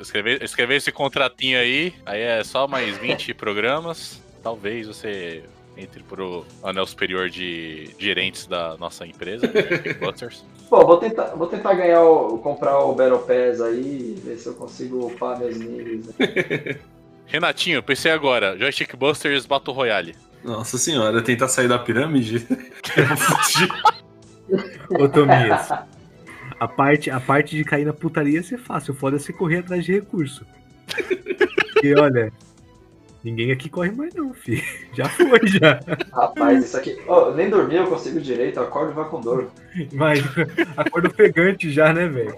[0.00, 4.22] Escrever, escrever esse contratinho aí, aí é só mais 20 programas.
[4.42, 5.42] Talvez você
[5.78, 9.50] entre pro anel superior de gerentes da nossa empresa,
[10.00, 10.44] Busters.
[10.68, 14.54] Pô, vou tentar, vou tentar ganhar o, comprar o Battle Pass aí, ver se eu
[14.54, 16.06] consigo upar meus níveis.
[16.06, 16.14] né?
[17.26, 20.16] Renatinho, pensei agora, Joystick Busters Battle Royale.
[20.42, 22.46] Nossa senhora, tentar sair da pirâmide?
[24.98, 25.70] Ô, Tomias.
[26.58, 28.94] A parte, a parte de cair na putaria ia ser fácil.
[28.94, 30.44] O foda é você correr atrás de recurso.
[31.74, 32.32] Porque, olha,
[33.22, 34.62] ninguém aqui corre mais não, filho.
[34.94, 35.80] Já foi, já.
[36.12, 36.96] Rapaz, isso aqui.
[37.06, 39.48] Ó, nem dormir eu consigo direito, acordo e vai com dor.
[39.92, 40.20] Mas
[40.76, 42.34] acordo ofegante já, né, velho?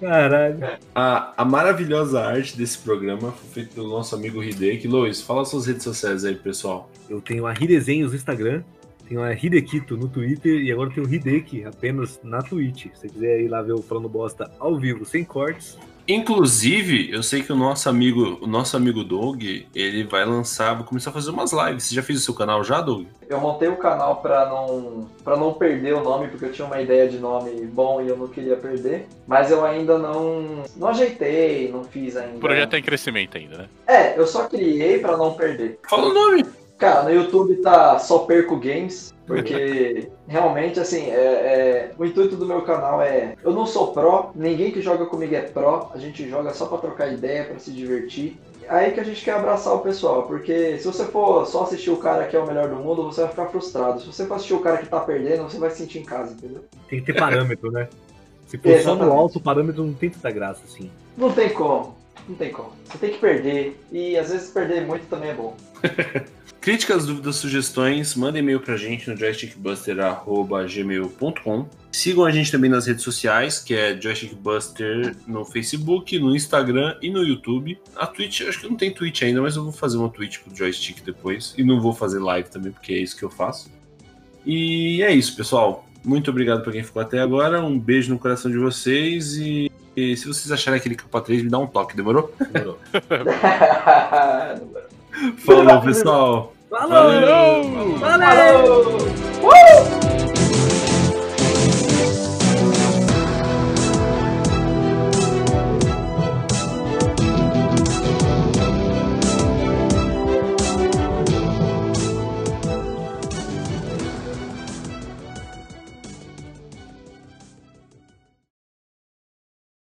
[0.00, 0.58] Caralho.
[0.94, 4.86] A, a maravilhosa arte desse programa foi feita pelo nosso amigo Hideki.
[4.88, 6.90] Lois, fala suas redes sociais aí, pessoal.
[7.08, 8.62] Eu tenho a Hidesenhos no Instagram,
[9.08, 12.86] tenho a Hidekito no Twitter e agora tenho o Hideki apenas na Twitch.
[12.94, 15.78] Se você quiser ir lá ver o Falando Bosta ao vivo, sem cortes.
[16.12, 20.82] Inclusive, eu sei que o nosso amigo, o nosso amigo Doug, ele vai lançar, vai
[20.82, 21.84] começar a fazer umas lives.
[21.84, 23.06] Você já fez o seu canal já, Doug?
[23.28, 26.80] Eu montei o canal pra não, pra não perder o nome, porque eu tinha uma
[26.80, 29.06] ideia de nome bom e eu não queria perder.
[29.24, 32.38] Mas eu ainda não, não ajeitei, não fiz ainda.
[32.38, 33.68] O projeto é em crescimento ainda, né?
[33.86, 35.78] É, eu só criei pra não perder.
[35.88, 36.44] Fala o nome.
[36.80, 42.46] Cara, no YouTube tá só perco games, porque realmente, assim, é, é- o intuito do
[42.46, 43.34] meu canal é.
[43.44, 46.78] Eu não sou pró, ninguém que joga comigo é pró, a gente joga só pra
[46.78, 48.40] trocar ideia, pra se divertir.
[48.66, 51.98] Aí que a gente quer abraçar o pessoal, porque se você for só assistir o
[51.98, 54.00] cara que é o melhor do mundo, você vai ficar frustrado.
[54.00, 56.32] Se você for assistir o cara que tá perdendo, você vai se sentir em casa,
[56.32, 56.64] entendeu?
[56.88, 57.88] Tem que ter parâmetro, né?
[58.46, 60.90] Se for só no alto, o parâmetro não tem tanta graça, assim.
[61.14, 61.94] Não tem como,
[62.26, 62.70] não tem como.
[62.86, 65.54] Você tem que perder, e às vezes perder muito também é bom.
[66.60, 71.66] Críticas, dúvidas, sugestões, mandem e-mail pra gente no joystickbuster.gmail.com.
[71.90, 77.10] Sigam a gente também nas redes sociais, que é Joystickbuster no Facebook, no Instagram e
[77.10, 77.80] no YouTube.
[77.96, 80.54] A Twitch, acho que não tem Twitch ainda, mas eu vou fazer uma Twitch pro
[80.54, 81.54] Joystick depois.
[81.56, 83.70] E não vou fazer live também, porque é isso que eu faço.
[84.44, 85.86] E é isso, pessoal.
[86.04, 87.64] Muito obrigado pra quem ficou até agora.
[87.64, 91.48] Um beijo no coração de vocês e, e se vocês acharem aquele capa 3, me
[91.48, 92.34] dá um toque, demorou?
[92.52, 92.78] Demorou.
[95.38, 96.52] Falou, pessoal!
[96.70, 97.98] Falou!
[97.98, 97.98] Valeu!
[97.98, 98.96] Falou!
[99.42, 100.39] Uh!